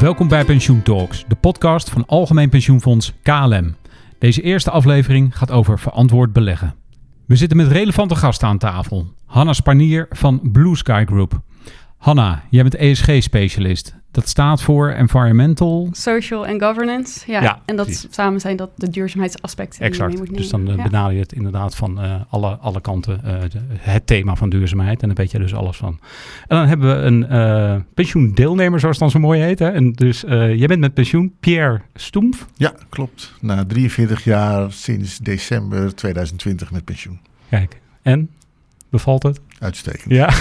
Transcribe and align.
Welkom 0.00 0.28
bij 0.28 0.44
Pensioen 0.44 0.82
Talks, 0.82 1.24
de 1.28 1.34
podcast 1.34 1.90
van 1.90 2.06
Algemeen 2.06 2.48
Pensioenfonds 2.48 3.12
KLM. 3.22 3.74
Deze 4.18 4.42
eerste 4.42 4.70
aflevering 4.70 5.36
gaat 5.36 5.50
over 5.50 5.78
verantwoord 5.78 6.32
beleggen. 6.32 6.74
We 7.26 7.36
zitten 7.36 7.56
met 7.56 7.66
relevante 7.66 8.14
gasten 8.14 8.48
aan 8.48 8.58
tafel. 8.58 9.06
Hanna 9.26 9.52
Sparnier 9.52 10.06
van 10.10 10.40
Blue 10.52 10.76
Sky 10.76 11.04
Group. 11.06 11.40
Hanna, 12.00 12.42
jij 12.50 12.62
bent 12.62 12.74
ESG-specialist. 12.76 13.94
Dat 14.10 14.28
staat 14.28 14.62
voor 14.62 14.90
Environmental... 14.90 15.88
Social 15.92 16.46
en 16.46 16.60
Governance. 16.60 17.30
Ja, 17.32 17.42
Ja, 17.42 17.60
en 17.64 17.76
dat 17.76 17.86
precies. 17.86 18.06
samen 18.10 18.40
zijn 18.40 18.56
dat 18.56 18.70
de 18.76 18.90
duurzaamheidsaspecten 18.90 19.80
die 19.90 19.92
je 19.92 19.98
mee 20.06 20.10
Exact. 20.16 20.34
Dus 20.36 20.48
dan 20.48 20.68
eh, 20.70 20.76
Ja. 20.76 20.82
benader 20.82 21.12
je 21.14 21.20
het 21.20 21.32
inderdaad 21.32 21.76
van 21.76 22.00
eh, 22.00 22.14
alle, 22.28 22.56
alle 22.56 22.80
kanten, 22.80 23.24
eh, 23.24 23.40
de- 23.50 23.60
het 23.78 24.06
thema 24.06 24.34
van 24.36 24.48
duurzaamheid. 24.50 25.00
En 25.02 25.08
daar 25.08 25.16
weet 25.16 25.30
je 25.30 25.38
dus 25.38 25.54
alles 25.54 25.76
van. 25.76 25.98
En 26.48 26.56
dan 26.56 26.66
hebben 26.66 26.96
we 26.96 27.02
een 27.02 27.26
eh, 27.28 27.76
pensioendeelnemer, 27.94 28.80
zoals 28.80 28.98
het 28.98 29.10
dan 29.10 29.20
zo 29.20 29.26
mooi 29.28 29.40
heet. 29.40 29.58
Hè? 29.58 29.68
En 29.70 29.92
dus 29.92 30.24
eh, 30.24 30.54
jij 30.58 30.66
bent 30.66 30.80
met 30.80 30.94
pensioen, 30.94 31.32
Pierre 31.40 31.80
Stoemf. 31.94 32.46
Ja, 32.56 32.72
klopt. 32.88 33.32
Na 33.40 33.64
43 33.66 34.24
jaar 34.24 34.72
sinds 34.72 35.18
december 35.18 35.94
2020 35.94 36.70
met 36.70 36.84
pensioen. 36.84 37.20
Kijk, 37.50 37.80
en? 38.02 38.30
Bevalt 38.88 39.22
het? 39.22 39.40
Uitstekend. 39.58 40.10
Ja. 40.14 40.28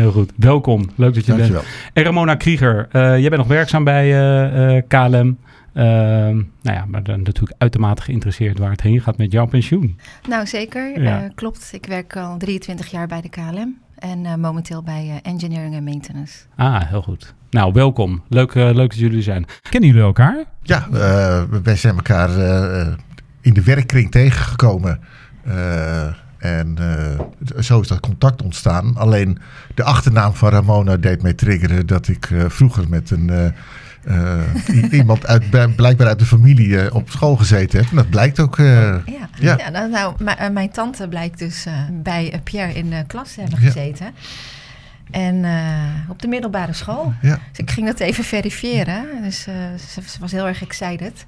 Heel 0.00 0.12
goed. 0.12 0.32
Welkom. 0.36 0.90
Leuk 0.96 1.14
dat 1.14 1.26
je 1.26 1.32
er 1.32 1.38
bent. 1.38 1.52
Dankjewel. 1.52 1.76
En 1.92 2.02
Ramona 2.02 2.34
Krieger, 2.34 2.88
eh, 2.92 3.00
jij 3.02 3.28
bent 3.28 3.36
nog 3.36 3.46
werkzaam 3.46 3.84
bij 3.84 4.04
eh, 4.04 4.76
eh, 4.76 4.84
KLM. 4.88 5.38
Ehm, 5.74 6.36
nou 6.62 6.76
ja, 6.76 6.84
maar 6.88 7.02
dan 7.02 7.22
natuurlijk 7.22 7.54
uitermate 7.58 8.02
geïnteresseerd 8.02 8.58
waar 8.58 8.70
het 8.70 8.80
heen 8.80 9.00
gaat 9.00 9.18
met 9.18 9.32
jouw 9.32 9.46
pensioen. 9.46 9.98
Nou, 10.28 10.46
zeker. 10.46 11.02
Ja. 11.02 11.22
Eh, 11.22 11.30
klopt. 11.34 11.68
Ik 11.72 11.86
werk 11.86 12.16
al 12.16 12.36
23 12.36 12.90
jaar 12.90 13.06
bij 13.06 13.20
de 13.20 13.28
KLM 13.28 13.76
en 14.00 14.26
eh, 14.26 14.34
momenteel 14.34 14.82
bij 14.82 15.08
eh, 15.22 15.32
Engineering 15.32 15.74
en 15.74 15.84
Maintenance. 15.84 16.38
Ah, 16.56 16.88
heel 16.88 17.02
goed. 17.02 17.34
Nou, 17.50 17.72
welkom. 17.72 18.22
Leuk, 18.28 18.54
leuk 18.54 18.76
dat 18.76 18.98
jullie 18.98 19.22
zijn. 19.22 19.46
Kennen 19.70 19.88
jullie 19.90 20.04
elkaar? 20.04 20.44
Ja, 20.62 20.88
eh, 20.92 21.42
wij 21.62 21.76
zijn 21.76 21.94
elkaar 21.94 22.30
in 23.40 23.54
de 23.54 23.62
werkkring 23.62 24.10
tegengekomen. 24.10 25.00
En 26.40 26.76
eh, 26.78 27.20
zo 27.62 27.80
is 27.80 27.88
dat 27.88 28.00
contact 28.00 28.42
ontstaan. 28.42 28.96
Alleen 28.96 29.38
de 29.74 29.82
achternaam 29.82 30.34
van 30.34 30.50
Ramona 30.50 30.96
deed 30.96 31.22
mij 31.22 31.32
triggeren 31.34 31.86
dat 31.86 32.08
ik 32.08 32.30
eh, 32.30 32.44
vroeger 32.48 32.88
met 32.88 33.10
een... 33.10 33.30
eh, 33.30 34.42
iemand 34.90 35.26
uit, 35.26 35.50
blijkbaar 35.76 36.06
uit 36.06 36.18
de 36.18 36.24
familie 36.26 36.94
op 36.94 37.10
school 37.10 37.36
gezeten 37.36 37.80
heb. 37.80 37.90
En 37.90 37.96
dat 37.96 38.10
blijkt 38.10 38.40
ook. 38.40 38.56
Ja, 38.56 39.02
Ja. 39.06 39.28
ja. 39.58 39.68
nou, 39.70 39.90
nou, 39.90 40.50
mijn 40.52 40.70
tante 40.70 41.08
blijkt 41.08 41.38
dus 41.38 41.66
bij 41.92 42.40
Pierre 42.44 42.72
in 42.74 42.90
de 42.90 43.04
klas 43.06 43.32
te 43.34 43.40
hebben 43.40 43.60
Ja. 43.60 43.66
gezeten. 43.66 44.06
En 45.10 45.44
op 46.08 46.22
de 46.22 46.28
middelbare 46.28 46.72
school. 46.72 47.12
ja. 47.22 47.38
Dus 47.50 47.58
ik 47.58 47.70
ging 47.70 47.86
dat 47.86 48.00
even 48.00 48.24
verifiëren. 48.24 49.04
Dus 49.22 49.40
ze, 49.42 49.74
ze 50.06 50.18
was 50.20 50.32
heel 50.32 50.46
erg 50.46 50.62
excited. 50.62 51.24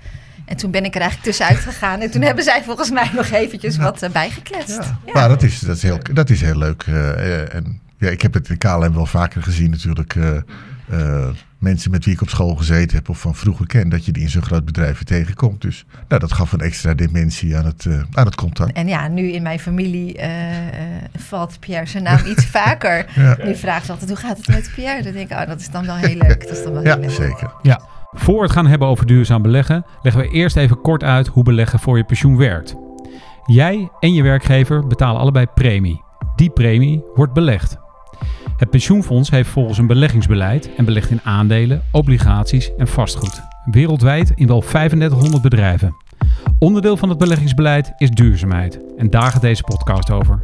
En 0.53 0.59
toen 0.59 0.71
ben 0.71 0.85
ik 0.85 0.95
er 0.95 1.01
eigenlijk 1.01 1.31
tussenuit 1.31 1.59
gegaan. 1.65 2.01
En 2.01 2.11
toen 2.11 2.23
hebben 2.23 2.45
zij 2.45 2.63
volgens 2.65 2.91
mij 2.91 3.11
nog 3.15 3.31
eventjes 3.31 3.77
wat 3.77 4.03
eh, 4.03 4.11
bijgekletst. 4.11 4.77
Ja. 4.77 4.99
Ja. 5.07 5.13
Maar 5.13 5.29
dat 5.29 5.43
is, 5.43 5.59
dat 5.61 5.77
is, 5.77 5.83
heel, 5.83 5.99
dat 6.13 6.31
is 6.31 6.41
heel 6.41 6.57
leuk. 6.59 6.83
eh, 6.87 7.11
eh, 7.41 7.55
en 7.55 7.81
ja, 7.99 8.09
ik 8.09 8.23
heb 8.23 8.35
het 8.35 8.49
in 8.49 8.59
KLM 8.59 8.95
wel 8.95 9.07
vaker 9.07 9.43
gezien 9.43 9.71
natuurlijk. 9.71 10.15
eh, 10.17 10.37
eh, 10.91 11.29
mensen 11.59 11.91
met 11.91 12.05
wie 12.05 12.15
ik 12.15 12.21
op 12.21 12.29
school 12.29 12.55
gezeten 12.55 12.97
heb 12.97 13.09
of 13.09 13.19
van 13.21 13.35
vroeger 13.35 13.67
ken, 13.67 13.89
dat 13.89 14.05
je 14.05 14.13
die 14.13 14.23
in 14.23 14.29
zo'n 14.29 14.43
groot 14.43 14.65
bedrijf 14.65 14.93
weer 14.95 15.05
tegenkomt. 15.19 15.61
Dus 15.61 15.85
nou, 16.09 16.21
dat 16.21 16.33
gaf 16.33 16.53
een 16.53 16.61
extra 16.61 16.95
dimensie 16.95 17.57
aan 17.57 17.65
het, 17.65 17.87
aan 18.13 18.25
het 18.25 18.35
contact. 18.35 18.73
En 18.73 18.89
ja, 18.89 19.09
nu 19.09 19.31
in 19.33 19.43
mijn 19.43 19.59
familie 19.59 20.17
eh, 20.19 20.69
eh, 20.69 20.75
valt 21.19 21.61
Pierre 21.61 21.87
zijn 21.87 22.03
naam 22.03 22.27
iets 22.27 22.45
vaker. 22.61 23.07
Ja. 23.15 23.37
Nu 23.45 23.55
ze 23.55 23.71
altijd, 23.73 24.09
hoe 24.09 24.17
gaat 24.19 24.37
het 24.37 24.49
met 24.49 24.71
Pierre? 24.75 25.03
Dan 25.03 25.13
denk 25.13 25.31
ik, 25.31 25.39
oh, 25.39 25.47
dat 25.47 25.61
is 25.61 25.71
dan 25.71 25.87
wel 25.87 25.97
heel 25.97 26.17
leuk. 26.17 26.41
Dat 26.49 26.57
is 26.57 26.63
dan 26.63 26.73
wel 26.73 26.83
heel 26.83 26.93
Ja, 26.93 26.99
leuk. 26.99 27.11
zeker. 27.11 27.51
Ja. 27.63 27.81
Voor 28.15 28.37
we 28.37 28.43
het 28.43 28.53
gaan 28.53 28.67
hebben 28.67 28.89
over 28.89 29.07
duurzaam 29.07 29.43
beleggen, 29.43 29.85
leggen 30.03 30.23
we 30.23 30.29
eerst 30.29 30.57
even 30.57 30.81
kort 30.81 31.05
uit 31.05 31.27
hoe 31.27 31.43
beleggen 31.43 31.79
voor 31.79 31.97
je 31.97 32.05
pensioen 32.05 32.37
werkt. 32.37 32.75
Jij 33.45 33.91
en 34.01 34.13
je 34.13 34.23
werkgever 34.23 34.87
betalen 34.87 35.21
allebei 35.21 35.47
premie. 35.55 36.03
Die 36.37 36.51
premie 36.51 37.05
wordt 37.15 37.33
belegd. 37.33 37.77
Het 38.57 38.71
pensioenfonds 38.71 39.31
heeft 39.31 39.49
volgens 39.49 39.79
een 39.79 39.87
beleggingsbeleid 39.87 40.75
en 40.77 40.85
belegt 40.85 41.11
in 41.11 41.21
aandelen, 41.23 41.83
obligaties 41.91 42.71
en 42.77 42.89
vastgoed. 42.89 43.43
Wereldwijd 43.65 44.33
in 44.35 44.47
wel 44.47 44.61
3500 44.61 45.43
bedrijven. 45.43 45.97
Onderdeel 46.59 46.97
van 46.97 47.09
het 47.09 47.19
beleggingsbeleid 47.19 47.93
is 47.97 48.11
duurzaamheid. 48.11 48.81
En 48.97 49.11
daar 49.11 49.31
gaat 49.33 49.41
deze 49.41 49.63
podcast 49.63 50.11
over. 50.11 50.43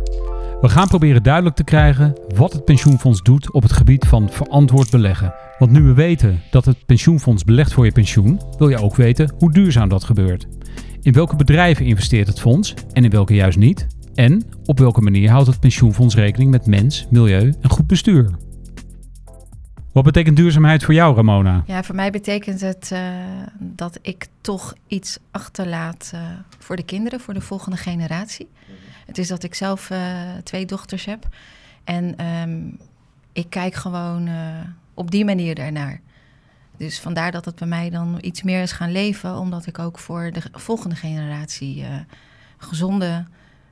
We 0.60 0.68
gaan 0.68 0.88
proberen 0.88 1.22
duidelijk 1.22 1.56
te 1.56 1.64
krijgen 1.64 2.14
wat 2.34 2.52
het 2.52 2.64
pensioenfonds 2.64 3.22
doet 3.22 3.52
op 3.52 3.62
het 3.62 3.72
gebied 3.72 4.04
van 4.06 4.30
verantwoord 4.30 4.90
beleggen. 4.90 5.34
Want 5.58 5.70
nu 5.70 5.82
we 5.82 5.92
weten 5.92 6.42
dat 6.50 6.64
het 6.64 6.86
pensioenfonds 6.86 7.44
belegt 7.44 7.72
voor 7.72 7.84
je 7.84 7.92
pensioen, 7.92 8.40
wil 8.58 8.68
je 8.68 8.82
ook 8.82 8.94
weten 8.96 9.34
hoe 9.38 9.52
duurzaam 9.52 9.88
dat 9.88 10.04
gebeurt. 10.04 10.46
In 11.02 11.12
welke 11.12 11.36
bedrijven 11.36 11.86
investeert 11.86 12.28
het 12.28 12.40
fonds 12.40 12.74
en 12.92 13.04
in 13.04 13.10
welke 13.10 13.34
juist 13.34 13.58
niet? 13.58 13.86
En 14.14 14.42
op 14.64 14.78
welke 14.78 15.00
manier 15.00 15.30
houdt 15.30 15.46
het 15.46 15.60
pensioenfonds 15.60 16.14
rekening 16.14 16.50
met 16.50 16.66
mens, 16.66 17.06
milieu 17.10 17.54
en 17.60 17.70
goed 17.70 17.86
bestuur? 17.86 18.30
Wat 19.92 20.04
betekent 20.04 20.36
duurzaamheid 20.36 20.84
voor 20.84 20.94
jou, 20.94 21.16
Ramona? 21.16 21.62
Ja, 21.66 21.82
voor 21.82 21.94
mij 21.94 22.10
betekent 22.10 22.60
het 22.60 22.90
eh, 22.92 23.00
dat 23.58 23.98
ik 24.02 24.26
toch 24.40 24.74
iets 24.86 25.18
achterlaat 25.30 26.10
eh, 26.14 26.20
voor 26.58 26.76
de 26.76 26.84
kinderen, 26.84 27.20
voor 27.20 27.34
de 27.34 27.40
volgende 27.40 27.76
generatie. 27.76 28.48
Het 29.08 29.18
is 29.18 29.28
dat 29.28 29.42
ik 29.42 29.54
zelf 29.54 29.90
eh, 29.90 30.00
twee 30.44 30.66
dochters 30.66 31.04
heb. 31.04 31.28
En 31.84 32.16
ehm, 32.16 32.60
ik 33.32 33.50
kijk 33.50 33.74
gewoon 33.74 34.26
eh, 34.26 34.34
op 34.94 35.10
die 35.10 35.24
manier 35.24 35.54
daarnaar. 35.54 36.00
Dus 36.76 37.00
vandaar 37.00 37.32
dat 37.32 37.44
het 37.44 37.54
bij 37.54 37.68
mij 37.68 37.90
dan 37.90 38.18
iets 38.20 38.42
meer 38.42 38.62
is 38.62 38.72
gaan 38.72 38.92
leven, 38.92 39.36
omdat 39.36 39.66
ik 39.66 39.78
ook 39.78 39.98
voor 39.98 40.30
de 40.32 40.42
volgende 40.52 40.96
generatie 40.96 41.82
eh, 41.82 41.92
een 41.92 42.06
gezonde 42.58 43.26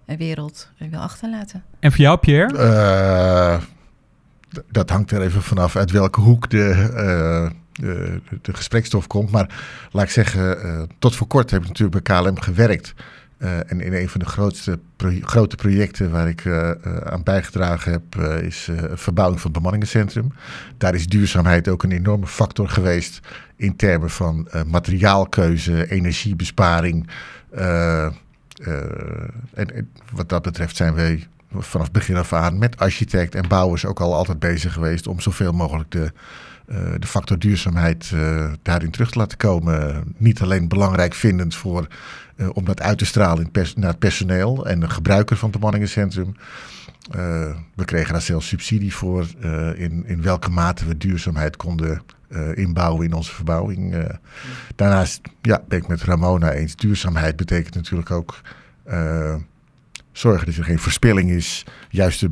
wereld 0.04 0.70
wil 0.78 1.00
achterlaten. 1.00 1.64
En 1.80 1.92
voor 1.92 2.00
jou, 2.00 2.18
Pierre? 2.18 2.58
Eh, 2.58 3.62
dat 4.70 4.90
hangt 4.90 5.10
er 5.10 5.22
even 5.22 5.42
vanaf 5.42 5.76
uit 5.76 5.90
welke 5.90 6.20
hoek 6.20 6.50
de, 6.50 6.70
eh, 6.96 7.50
de, 7.72 8.20
de 8.42 8.54
gesprekstof 8.54 9.06
komt. 9.06 9.30
Maar 9.30 9.54
laat 9.90 10.04
ik 10.04 10.10
zeggen, 10.10 10.62
eh, 10.62 10.82
tot 10.98 11.16
voor 11.16 11.26
kort 11.26 11.50
heb 11.50 11.62
ik 11.62 11.68
natuurlijk 11.68 12.04
bij 12.04 12.20
KLM 12.20 12.40
gewerkt. 12.40 12.94
Eh, 13.38 13.70
en 13.70 13.80
in 13.80 13.92
een 13.92 14.08
van 14.08 14.20
de 14.20 14.26
grootste 14.26 14.78
grote 15.20 15.56
projecten 15.56 16.10
waar 16.10 16.28
ik 16.28 16.44
eh, 16.44 16.70
eh, 16.70 16.96
aan 16.96 17.22
bijgedragen 17.22 17.92
heb, 17.92 18.16
eh, 18.18 18.42
is 18.42 18.68
verbouwing 18.94 19.40
van 19.40 19.50
het 19.50 19.60
bemanningencentrum. 19.60 20.32
Daar 20.78 20.94
is 20.94 21.06
duurzaamheid 21.06 21.68
ook 21.68 21.82
een 21.82 21.92
enorme 21.92 22.26
factor 22.26 22.68
geweest 22.68 23.20
in 23.56 23.76
termen 23.76 24.10
van 24.10 24.48
materiaalkeuze, 24.66 25.90
energiebesparing. 25.90 27.08
En, 27.50 28.14
en 29.54 29.90
wat 30.12 30.28
dat 30.28 30.42
betreft 30.42 30.76
zijn 30.76 30.94
wij 30.94 31.26
vanaf 31.58 31.90
begin 31.90 32.16
af 32.16 32.32
aan 32.32 32.58
met 32.58 32.78
architect 32.78 33.34
en 33.34 33.48
bouwers 33.48 33.84
ook 33.84 34.00
al 34.00 34.14
altijd 34.14 34.38
bezig 34.38 34.72
geweest 34.72 35.06
om 35.06 35.20
zoveel 35.20 35.52
mogelijk 35.52 35.90
de, 35.90 36.12
de 36.98 37.06
factor 37.06 37.38
duurzaamheid 37.38 38.10
eh, 38.14 38.52
daarin 38.62 38.90
terug 38.90 39.10
te 39.10 39.18
laten 39.18 39.38
komen. 39.38 40.04
Niet 40.16 40.40
alleen 40.42 40.68
belangrijk 40.68 41.14
vindend 41.14 41.54
voor, 41.54 41.86
eh, 42.36 42.48
om 42.52 42.64
dat 42.64 42.80
uit 42.80 42.98
te 42.98 43.04
stralen 43.06 43.50
naar 43.76 43.90
het 43.90 43.98
personeel 43.98 44.66
en 44.66 44.80
de 44.80 44.90
gebruiker 44.90 45.36
van 45.36 45.48
het 45.48 45.58
bemanningencentrum. 45.58 46.36
Eh, 47.10 47.56
we 47.74 47.84
kregen 47.84 48.12
daar 48.12 48.22
zelfs 48.22 48.48
subsidie 48.48 48.94
voor 48.94 49.26
eh, 49.40 49.80
in, 49.80 50.04
in 50.06 50.22
welke 50.22 50.50
mate 50.50 50.86
we 50.86 50.96
duurzaamheid 50.96 51.56
konden 51.56 52.02
eh, 52.28 52.56
inbouwen 52.56 53.04
in 53.06 53.12
onze 53.12 53.34
verbouwing. 53.34 53.94
eh. 53.94 54.14
Daarnaast 54.76 55.20
ja, 55.42 55.62
ben 55.68 55.78
ik 55.78 55.88
met 55.88 56.02
Ramona 56.02 56.52
eens. 56.52 56.76
Duurzaamheid 56.76 57.36
betekent 57.36 57.74
natuurlijk 57.74 58.10
ook 58.10 58.40
eh, 58.84 59.34
zorgen 60.12 60.46
dat 60.46 60.54
er 60.54 60.64
geen 60.64 60.78
verspilling 60.78 61.30
is. 61.30 61.64
Juiste 61.90 62.30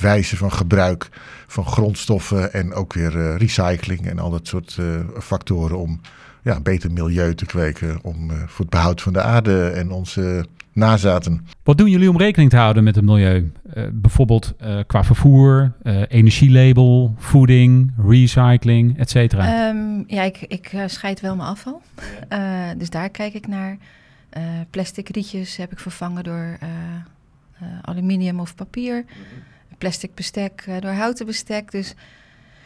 wijze 0.00 0.36
van 0.36 0.52
gebruik 0.52 1.08
van 1.46 1.64
grondstoffen 1.64 2.52
en 2.52 2.74
ook 2.74 2.92
weer 2.92 3.20
eh, 3.20 3.36
recycling 3.36 4.06
en 4.06 4.18
al 4.18 4.30
dat 4.30 4.46
soort 4.46 4.76
eh, 4.78 4.86
factoren 5.20 5.78
om 5.78 6.00
ja, 6.42 6.56
een 6.56 6.62
beter 6.62 6.92
milieu 6.92 7.34
te 7.34 7.46
kweken. 7.46 7.98
Om 8.02 8.30
eh, 8.30 8.36
voor 8.36 8.64
het 8.64 8.70
behoud 8.70 9.02
van 9.02 9.12
de 9.12 9.22
aarde 9.22 9.68
en 9.68 9.90
onze 9.90 10.46
nazaten. 10.72 11.46
Wat 11.62 11.78
doen 11.78 11.90
jullie 11.90 12.10
om 12.10 12.18
rekening 12.18 12.50
te 12.50 12.56
houden 12.56 12.84
met 12.84 12.94
het 12.94 13.04
milieu? 13.04 13.52
Eh, 13.72 13.84
bijvoorbeeld 13.92 14.54
eh, 14.58 14.78
qua 14.86 15.04
vervoer, 15.04 15.72
eh, 15.82 16.02
energielabel, 16.08 17.14
voeding, 17.18 17.92
recycling, 18.08 18.98
et 18.98 19.10
cetera. 19.10 19.68
Ehm, 19.68 20.02
ja, 20.06 20.22
ik, 20.22 20.44
ik 20.48 20.72
scheid 20.86 21.20
wel 21.20 21.36
mijn 21.36 21.48
afval. 21.48 21.82
Eh, 22.28 22.40
dus 22.78 22.90
daar 22.90 23.08
kijk 23.08 23.34
ik 23.34 23.46
naar. 23.46 23.78
Eh, 24.30 24.42
plastic 24.70 25.08
rietjes 25.08 25.56
heb 25.56 25.72
ik 25.72 25.78
vervangen 25.78 26.24
door 26.24 26.56
eh, 26.60 26.68
eh, 27.60 27.68
aluminium 27.82 28.40
of 28.40 28.54
papier. 28.54 29.04
Plastic 29.80 30.14
bestek 30.14 30.64
eh, 30.66 30.80
door 30.80 30.90
houten 30.90 31.26
bestek. 31.26 31.70
Dus 31.70 31.94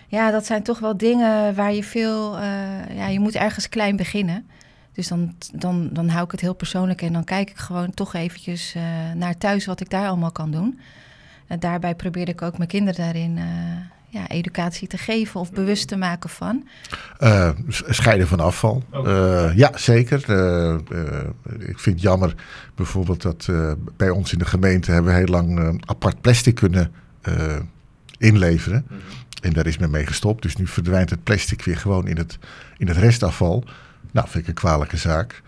ja, 0.09 0.31
dat 0.31 0.47
zijn 0.47 0.63
toch 0.63 0.79
wel 0.79 0.97
dingen 0.97 1.55
waar 1.55 1.73
je 1.73 1.85
veel... 1.85 2.39
eh, 2.39 2.97
ja, 2.97 3.07
je 3.07 3.21
moet 3.21 3.35
ergens 3.35 3.69
klein 3.69 3.97
beginnen. 3.97 4.47
Dus 4.93 5.09
dan, 5.09 5.35
dan, 5.53 5.89
dan 5.93 6.09
hou 6.09 6.25
ik 6.25 6.31
het 6.31 6.41
heel 6.41 6.55
persoonlijk 6.55 7.03
en 7.03 7.13
dan 7.13 7.25
kijk 7.25 7.51
ik 7.51 7.57
gewoon 7.57 7.95
toch 7.95 8.15
eventjes 8.15 8.75
eh, 8.75 8.83
naar 9.15 9.39
thuis 9.39 9.67
wat 9.67 9.81
ik 9.81 9.91
daar 9.91 10.09
allemaal 10.09 10.33
kan 10.33 10.51
doen. 10.51 10.81
En 11.47 11.61
daarbij 11.61 11.95
probeerde 11.95 12.33
ik 12.33 12.43
ook 12.43 12.57
mijn 12.57 12.69
kinderen 12.69 13.05
daarin 13.05 13.39
eh, 13.39 13.45
ja, 14.09 14.29
educatie 14.29 14.89
te 14.89 14.99
geven 14.99 15.41
of 15.41 15.53
bewust 15.53 15.89
te 15.89 15.97
maken 15.97 16.31
van? 16.31 16.69
Uh, 17.21 17.51
scheiden 17.89 18.29
van 18.29 18.41
afval. 18.41 18.83
Uh, 18.93 19.57
ja, 19.57 19.71
zeker. 19.75 20.25
Uh, 20.29 20.75
ik 21.59 21.79
vind 21.79 21.95
het 21.97 22.01
jammer 22.01 22.35
bijvoorbeeld 22.75 23.23
dat 23.23 23.49
bij 23.97 24.11
ons 24.11 24.33
in 24.33 24.39
de 24.39 24.45
gemeente 24.45 24.91
hebben 24.93 25.13
we 25.13 25.19
heel 25.19 25.27
lang 25.27 25.83
apart 25.87 26.21
plastic 26.21 26.55
kunnen 26.55 26.93
inleveren. 28.19 28.85
Mhm. 28.89 28.99
En 29.43 29.53
daar 29.53 29.67
is 29.67 29.79
men 29.79 29.91
mee 29.91 30.07
gestopt. 30.07 30.43
Dus 30.43 30.57
nu 30.57 30.67
verdwijnt 30.67 31.11
het 31.11 31.23
plastic 31.23 31.63
weer 31.63 31.77
gewoon 31.77 32.07
in 32.09 32.17
het, 32.17 32.39
in 32.77 32.89
het 32.89 32.97
restafval. 32.97 33.65
Nou, 34.13 34.29
vind 34.29 34.43
ik 34.43 34.49
een 34.49 34.55
kwalijke 34.55 34.97
zaak. 34.97 35.43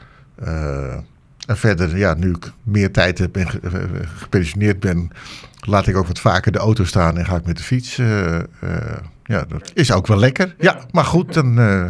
en 1.46 1.56
verder, 1.56 1.96
ja, 1.96 2.14
nu 2.14 2.30
ik 2.30 2.52
meer 2.62 2.92
tijd 2.92 3.18
heb 3.18 3.36
en 3.36 3.48
gepensioneerd 4.16 4.80
ben, 4.80 5.10
laat 5.60 5.86
ik 5.86 5.96
ook 5.96 6.06
wat 6.06 6.20
vaker 6.20 6.52
de 6.52 6.58
auto 6.58 6.84
staan 6.84 7.18
en 7.18 7.24
ga 7.26 7.36
ik 7.36 7.46
met 7.46 7.56
de 7.56 7.62
fiets. 7.62 7.98
Uh, 7.98 8.38
ja, 9.24 9.44
dat 9.48 9.70
is 9.74 9.92
ook 9.92 10.06
wel 10.06 10.18
lekker. 10.18 10.54
Ja, 10.58 10.86
maar 10.90 11.04
goed, 11.04 11.34
dan 11.34 11.58
uh, 11.58 11.88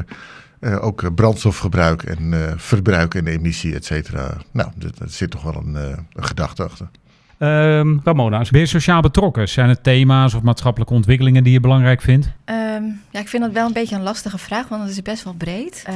ook 0.80 1.14
brandstofgebruik 1.14 2.02
en 2.02 2.54
verbruik 2.56 3.14
en 3.14 3.26
emissie, 3.26 3.74
et 3.74 3.84
cetera. 3.84 4.36
Nou, 4.52 4.70
er 4.78 5.10
zit 5.10 5.30
toch 5.30 5.42
wel 5.42 5.56
een, 5.56 5.74
een 5.74 6.24
gedachte 6.24 6.64
achter. 6.64 6.88
Um, 7.38 8.00
Ramona, 8.04 8.44
ben 8.50 8.60
je 8.60 8.66
sociaal 8.66 9.00
betrokken? 9.00 9.48
Zijn 9.48 9.68
het 9.68 9.82
thema's 9.82 10.34
of 10.34 10.42
maatschappelijke 10.42 10.94
ontwikkelingen 10.94 11.44
die 11.44 11.52
je 11.52 11.60
belangrijk 11.60 12.00
vindt? 12.00 12.26
Um, 12.44 13.02
ja, 13.10 13.20
ik 13.20 13.28
vind 13.28 13.42
dat 13.42 13.52
wel 13.52 13.66
een 13.66 13.72
beetje 13.72 13.96
een 13.96 14.02
lastige 14.02 14.38
vraag, 14.38 14.68
want 14.68 14.82
het 14.82 14.90
is 14.90 15.02
best 15.02 15.24
wel 15.24 15.34
breed. 15.34 15.84
Uh, 15.88 15.94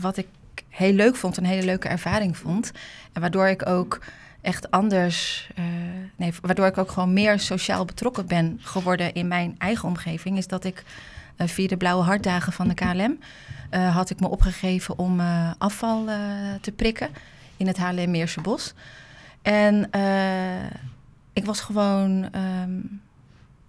wat 0.00 0.16
ik 0.16 0.26
heel 0.68 0.92
leuk 0.92 1.16
vond, 1.16 1.36
een 1.36 1.44
hele 1.44 1.64
leuke 1.64 1.88
ervaring 1.88 2.36
vond. 2.36 2.72
En 3.12 3.20
waardoor 3.20 3.48
ik 3.48 3.68
ook 3.68 4.00
echt 4.40 4.70
anders, 4.70 5.48
uh, 5.58 5.64
nee, 6.16 6.32
waardoor 6.42 6.66
ik 6.66 6.78
ook 6.78 6.90
gewoon 6.90 7.12
meer 7.12 7.38
sociaal 7.38 7.84
betrokken 7.84 8.26
ben 8.26 8.58
geworden 8.62 9.12
in 9.12 9.28
mijn 9.28 9.54
eigen 9.58 9.88
omgeving, 9.88 10.38
is 10.38 10.46
dat 10.46 10.64
ik 10.64 10.84
uh, 11.36 11.46
via 11.46 11.68
de 11.68 11.76
Blauwe 11.76 12.04
Hartdagen 12.04 12.52
van 12.52 12.68
de 12.68 12.74
KLM 12.74 13.18
had 13.70 14.10
ik 14.10 14.20
me 14.20 14.28
opgegeven 14.28 14.98
om 14.98 15.20
afval 15.58 16.04
te 16.60 16.72
prikken 16.72 17.08
in 17.56 17.66
het 17.66 17.78
HLM 17.78 18.10
Meerse 18.10 18.40
Bos. 18.40 18.74
En 19.42 19.90
ik 21.32 21.44
was 21.44 21.60
gewoon 21.60 22.28
um, 22.62 23.00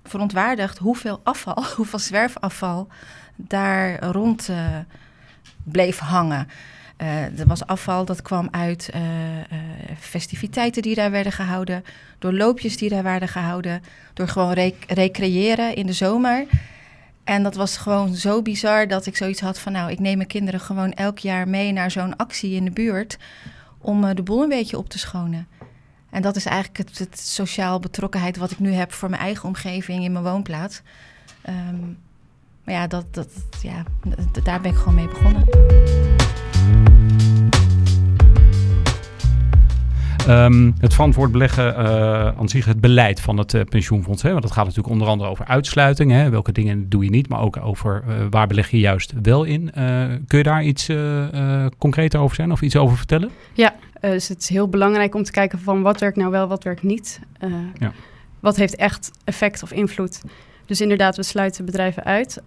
verontwaardigd 0.04 0.78
hoeveel 0.78 1.20
afval, 1.24 1.64
hoeveel 1.76 2.00
zwerfafval 2.00 2.88
daar 3.36 4.04
rond 4.04 4.50
bleef 5.64 5.98
hangen. 5.98 6.48
Uh, 6.98 7.40
er 7.40 7.48
was 7.48 7.66
afval 7.66 8.06
dat 8.06 8.22
kwam 8.22 8.48
uit 8.52 8.92
festiviteiten 10.00 10.82
die 10.82 10.96
daar 10.96 11.12
werden 11.12 11.32
gehouden, 11.32 11.84
door 12.20 12.34
loopjes 12.34 12.78
die 12.78 12.90
daar 12.90 13.04
werden 13.04 13.30
gehouden, 13.30 13.82
door 14.14 14.28
gewoon 14.28 14.52
rec 14.52 14.76
recreëren 14.88 15.76
in 15.76 15.86
de 15.86 15.94
zomer. 15.94 16.46
En 17.24 17.44
dat 17.44 17.56
was 17.56 17.78
gewoon 17.78 18.16
zo 18.16 18.42
bizar 18.42 18.88
dat 18.88 19.06
ik 19.06 19.18
zoiets 19.18 19.42
had 19.42 19.60
van, 19.60 19.72
nou, 19.72 19.92
ik 19.92 20.00
neem 20.00 20.18
mijn 20.18 20.30
kinderen 20.30 20.60
gewoon 20.60 20.92
elk 20.92 21.18
jaar 21.18 21.48
mee 21.48 21.72
naar 21.72 21.92
zo'n 21.92 22.16
actie 22.16 22.56
in 22.56 22.66
de 22.66 22.72
buurt 22.72 23.18
om 23.82 24.16
de 24.16 24.24
boel 24.24 24.44
een 24.44 24.50
beetje 24.50 24.78
op 24.78 24.90
te 24.90 25.00
schonen. 25.00 25.48
En 26.10 26.22
dat 26.22 26.36
is 26.36 26.46
eigenlijk 26.46 26.78
het, 26.78 27.00
het, 27.00 27.20
sociaal 27.20 27.80
betrokkenheid 27.80 28.38
wat 28.38 28.52
ik 28.52 28.60
nu 28.60 28.72
heb 28.72 28.92
voor 28.92 29.10
mijn 29.10 29.22
eigen 29.22 29.48
omgeving 29.48 30.04
in 30.04 30.12
mijn 30.12 30.24
woonplaats. 30.24 30.82
Um, 31.50 31.98
maar 32.64 32.74
ja, 32.74 32.88
dat, 32.88 33.14
dat, 33.14 33.28
ja, 33.62 33.84
daar 34.44 34.62
ben 34.62 34.72
ik 34.72 34.78
gewoon 34.78 34.96
mee 34.96 35.08
begonnen. 35.08 35.46
Um, 40.28 40.74
het 40.80 40.94
verantwoord 40.94 41.32
beleggen 41.32 41.74
uh, 41.74 42.28
aan 42.28 42.50
zich 42.50 42.66
het 42.66 42.82
beleid 42.82 43.22
van 43.22 43.38
het 43.38 43.54
uh, 43.54 43.62
pensioenfonds. 43.62 44.22
Hè? 44.22 44.30
Want 44.30 44.42
dat 44.42 44.52
gaat 44.52 44.66
natuurlijk 44.66 44.94
onder 44.94 45.08
andere 45.08 45.30
over 45.30 45.46
uitsluiting. 45.46 46.12
Hè? 46.12 46.30
Welke 46.30 46.52
dingen 46.52 46.90
doe 46.90 47.04
je 47.04 47.10
niet, 47.10 47.30
maar 47.30 47.42
ook 47.42 47.58
over 47.58 48.04
uh, 48.08 48.16
waar 48.30 48.48
beleg 48.48 48.70
je 48.70 48.80
juist 48.80 49.14
wel 49.22 49.44
in. 49.44 49.72
kun 50.28 50.38
je 50.38 50.44
daar 50.44 50.64
iets 50.64 50.90
concreter 51.78 52.20
over 52.20 52.36
zijn 52.36 52.52
of 52.52 52.62
iets 52.62 52.76
over 52.76 52.98
vertellen? 52.98 53.30
Ja, 53.54 53.76
dus 54.02 54.28
het 54.28 54.42
is 54.42 54.50
heel 54.50 54.68
belangrijk 54.68 55.16
om 55.16 55.24
te 55.24 55.32
kijken 55.32 55.60
van 55.60 55.82
wat 55.82 56.00
werkt 56.00 56.18
nou 56.18 56.32
wel, 56.32 56.48
wat 56.48 56.64
werkt 56.64 56.84
niet. 56.84 57.20
Ja. 57.80 57.92
Wat 58.40 58.56
heeft 58.56 58.76
echt 58.76 59.12
effect 59.24 59.64
of 59.64 59.72
invloed? 59.72 60.22
Dus 60.66 60.82
inderdaad, 60.82 61.16
we 61.16 61.24
sluiten 61.24 61.66
bedrijven 61.66 62.04
uit. 62.04 62.42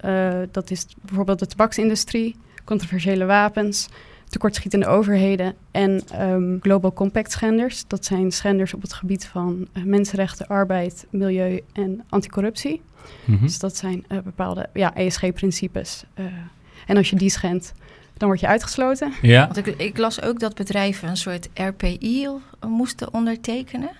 dat 0.50 0.70
is 0.70 0.86
bijvoorbeeld 1.00 1.38
de 1.38 1.46
tabaksindustrie, 1.46 2.36
controversiële 2.64 3.24
wapens 3.24 3.88
tekortschietende 4.34 4.86
overheden 4.86 5.54
en 5.70 6.02
um, 6.20 6.58
Global 6.62 6.92
Compact 6.92 7.32
schenders. 7.32 7.84
Dat 7.86 8.04
zijn 8.04 8.32
schenders 8.32 8.74
op 8.74 8.82
het 8.82 8.92
gebied 8.92 9.26
van 9.26 9.68
uh, 9.72 9.84
mensenrechten, 9.84 10.46
arbeid, 10.46 11.06
milieu 11.10 11.60
en 11.72 12.04
anticorruptie. 12.08 12.82
Mm 13.24 13.38
Dus 13.40 13.58
dat 13.58 13.76
zijn 13.76 14.04
uh, 14.08 14.18
bepaalde 14.18 14.68
ja, 14.72 14.94
ESG-principes. 14.94 16.04
Uh, 16.18 16.26
en 16.86 16.96
als 16.96 17.10
je 17.10 17.16
die 17.16 17.30
schendt, 17.30 17.72
dan 18.16 18.28
word 18.28 18.40
je 18.40 18.46
uitgesloten. 18.46 19.12
Ja. 19.22 19.44
Want 19.44 19.56
ik, 19.56 19.66
ik, 19.66 19.98
las 19.98 20.22
ook 20.22 20.40
dat 20.40 20.54
bedrijven 20.54 21.08
een 21.08 21.16
soort 21.16 21.48
RPI 21.54 22.28
moesten 22.66 23.14
ondertekenen. 23.14 23.90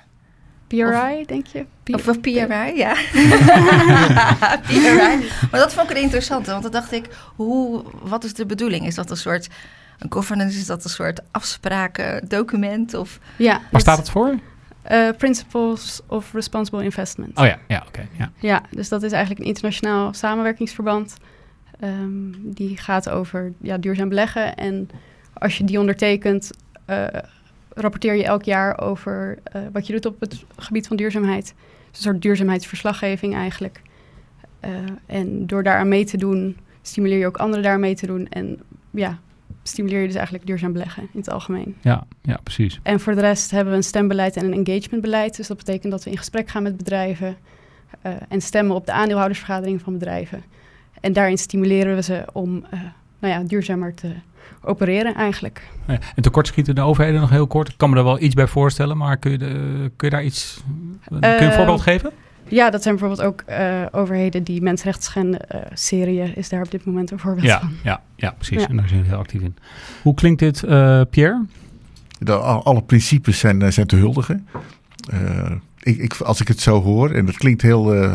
PRI, 0.66 1.24
denk 1.26 1.46
je? 1.46 1.64
P 1.82 1.94
of, 1.94 2.08
of 2.08 2.20
PRI, 2.20 2.76
ja. 2.76 2.94
PRI. 4.66 5.28
Maar 5.50 5.60
dat 5.60 5.74
vond 5.74 5.90
ik 5.90 5.96
interessant, 5.96 6.46
want 6.46 6.62
dan 6.62 6.72
dacht 6.72 6.92
ik, 6.92 7.08
hoe, 7.36 7.82
wat 8.02 8.24
is 8.24 8.34
de 8.34 8.46
bedoeling? 8.46 8.86
Is 8.86 8.94
dat 8.94 9.10
een 9.10 9.16
soort 9.16 9.48
een 9.98 10.12
governance 10.12 10.58
is 10.58 10.66
dat 10.66 10.84
een 10.84 10.90
soort 10.90 11.20
afsprakendocument? 11.30 12.94
Of... 12.94 13.18
Ja, 13.36 13.60
Waar 13.70 13.80
staat 13.80 13.98
het 13.98 14.10
voor? 14.10 14.38
Uh, 14.90 15.10
Principles 15.18 16.00
of 16.06 16.32
Responsible 16.32 16.84
Investment. 16.84 17.38
Oh 17.38 17.46
ja, 17.46 17.58
ja 17.68 17.84
oké. 17.86 18.08
ja. 18.18 18.32
ja, 18.38 18.62
dus 18.70 18.88
dat 18.88 19.02
is 19.02 19.12
eigenlijk 19.12 19.40
een 19.40 19.48
internationaal 19.48 20.12
samenwerkingsverband. 20.12 21.16
Um, 21.80 22.34
die 22.54 22.76
gaat 22.76 23.08
over 23.08 23.52
ja, 23.60 23.78
duurzaam 23.78 24.08
beleggen. 24.08 24.56
En 24.56 24.88
als 25.32 25.58
je 25.58 25.64
die 25.64 25.78
ondertekent, 25.78 26.50
uh, 26.90 27.06
rapporteer 27.74 28.14
je 28.14 28.24
elk 28.24 28.42
jaar 28.42 28.80
over 28.80 29.38
uh, 29.56 29.62
wat 29.72 29.86
je 29.86 29.92
doet 29.92 30.06
op 30.06 30.20
het 30.20 30.44
gebied 30.56 30.86
van 30.86 30.96
duurzaamheid. 30.96 31.44
Dus 31.90 31.96
een 31.96 32.02
soort 32.02 32.22
duurzaamheidsverslaggeving 32.22 33.34
eigenlijk. 33.34 33.80
en 35.06 35.46
door 35.46 35.62
daaraan 35.62 35.88
mee 35.88 36.04
te 36.04 36.16
doen, 36.16 36.56
stimuleer 36.82 37.18
je 37.18 37.26
ook 37.26 37.36
anderen 37.36 37.64
daar 37.64 37.78
mee 37.78 37.94
te 37.94 38.06
doen. 38.06 38.28
En 38.28 38.60
ja, 38.90 39.18
stimuleer 39.68 40.00
je 40.00 40.06
dus 40.06 40.14
eigenlijk 40.14 40.46
duurzaam 40.46 40.72
beleggen 40.72 41.02
in 41.02 41.18
het 41.18 41.30
algemeen. 41.30 41.76
Ja, 41.80 42.06
ja, 42.22 42.38
precies. 42.42 42.80
En 42.82 43.00
voor 43.00 43.14
de 43.14 43.20
rest 43.20 43.50
hebben 43.50 43.70
we 43.70 43.76
een 43.76 43.84
stembeleid 43.84 44.36
en 44.36 44.52
een 44.52 44.66
engagementbeleid. 44.66 45.36
Dus 45.36 45.46
dat 45.46 45.56
betekent 45.56 45.92
dat 45.92 46.04
we 46.04 46.10
in 46.10 46.18
gesprek 46.18 46.48
gaan 46.48 46.62
met 46.62 46.76
bedrijven 46.76 47.36
uh, 48.06 48.12
en 48.28 48.40
stemmen 48.40 48.76
op 48.76 48.86
de 48.86 48.92
aandeelhoudersvergadering 48.92 49.80
van 49.80 49.92
bedrijven. 49.92 50.42
En 51.00 51.12
daarin 51.12 51.38
stimuleren 51.38 51.94
we 51.94 52.02
ze 52.02 52.24
om 52.32 52.56
uh, 52.56 52.80
nou 53.18 53.34
ja, 53.34 53.48
duurzamer 53.48 53.94
te 53.94 54.12
opereren 54.62 55.14
eigenlijk. 55.14 55.68
Ja, 55.86 55.98
en 56.14 56.22
tekortschieten 56.22 56.74
de 56.74 56.80
overheden 56.80 57.20
nog 57.20 57.30
heel 57.30 57.46
kort. 57.46 57.68
Ik 57.68 57.74
kan 57.76 57.90
me 57.90 57.96
er 57.96 58.04
wel 58.04 58.20
iets 58.20 58.34
bij 58.34 58.46
voorstellen, 58.46 58.96
maar 58.96 59.16
kun 59.16 59.30
je, 59.30 59.38
de, 59.38 59.90
kun 59.96 60.08
je 60.08 60.14
daar 60.14 60.24
iets... 60.24 60.60
kun 61.08 61.18
je 61.20 61.26
een 61.26 61.42
uh, 61.42 61.56
voorbeeld 61.56 61.80
geven? 61.80 62.12
Ja, 62.54 62.70
dat 62.70 62.82
zijn 62.82 62.96
bijvoorbeeld 62.96 63.28
ook 63.28 63.42
uh, 63.48 63.82
overheden 63.90 64.42
die 64.42 64.62
mensenrechten 64.62 65.04
schenden. 65.04 65.40
Uh, 65.54 65.60
Syrië 65.72 66.32
is 66.34 66.48
daar 66.48 66.62
op 66.62 66.70
dit 66.70 66.84
moment 66.84 67.10
een 67.10 67.18
voorbeeld 67.18 67.46
ja, 67.46 67.60
van. 67.60 67.72
Ja, 67.82 68.02
ja 68.16 68.30
precies. 68.30 68.60
Ja. 68.60 68.68
En 68.68 68.76
daar 68.76 68.88
zijn 68.88 69.02
we 69.02 69.08
heel 69.08 69.18
actief 69.18 69.40
in. 69.40 69.56
Hoe 70.02 70.14
klinkt 70.14 70.38
dit, 70.38 70.62
uh, 70.62 71.00
Pierre? 71.10 71.44
De, 72.18 72.32
alle 72.36 72.82
principes 72.82 73.38
zijn, 73.38 73.72
zijn 73.72 73.86
te 73.86 73.96
huldigen. 73.96 74.46
Ik, 75.80 75.98
ik, 75.98 76.14
als 76.14 76.40
ik 76.40 76.48
het 76.48 76.60
zo 76.60 76.82
hoor, 76.82 77.10
en 77.10 77.26
dat 77.26 77.36
klinkt 77.36 77.62
heel 77.62 78.10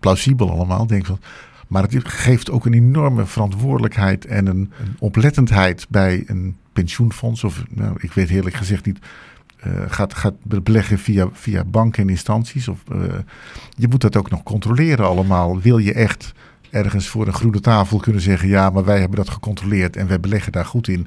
plausibel 0.00 0.50
allemaal, 0.50 0.86
denk 0.86 1.00
ik 1.00 1.06
van... 1.06 1.20
Maar 1.68 1.82
het 1.82 2.08
geeft 2.08 2.50
ook 2.50 2.66
een 2.66 2.74
enorme 2.74 3.26
verantwoordelijkheid 3.26 4.24
en 4.24 4.46
een, 4.46 4.72
een 4.80 4.96
oplettendheid 4.98 5.86
bij 5.88 6.24
een 6.26 6.56
pensioenfonds. 6.72 7.44
Of 7.44 7.64
nou, 7.70 7.96
ik 7.98 8.12
weet 8.12 8.30
eerlijk 8.30 8.56
gezegd 8.56 8.86
niet 8.86 8.98
gaat, 9.88 10.14
gaat 10.14 10.34
beleggen 10.42 10.98
via, 10.98 11.28
via 11.32 11.64
banken 11.64 12.02
en 12.02 12.08
instanties. 12.08 12.68
Of, 12.68 12.78
uh, 12.92 13.02
je 13.76 13.88
moet 13.88 14.00
dat 14.00 14.16
ook 14.16 14.30
nog 14.30 14.42
controleren 14.42 15.06
allemaal. 15.06 15.60
Wil 15.60 15.78
je 15.78 15.92
echt 15.92 16.32
ergens 16.70 17.08
voor 17.08 17.26
een 17.26 17.34
groene 17.34 17.60
tafel 17.60 17.98
kunnen 17.98 18.22
zeggen... 18.22 18.48
ja, 18.48 18.70
maar 18.70 18.84
wij 18.84 19.00
hebben 19.00 19.16
dat 19.16 19.30
gecontroleerd 19.30 19.96
en 19.96 20.06
wij 20.06 20.20
beleggen 20.20 20.52
daar 20.52 20.66
goed 20.66 20.88
in... 20.88 21.06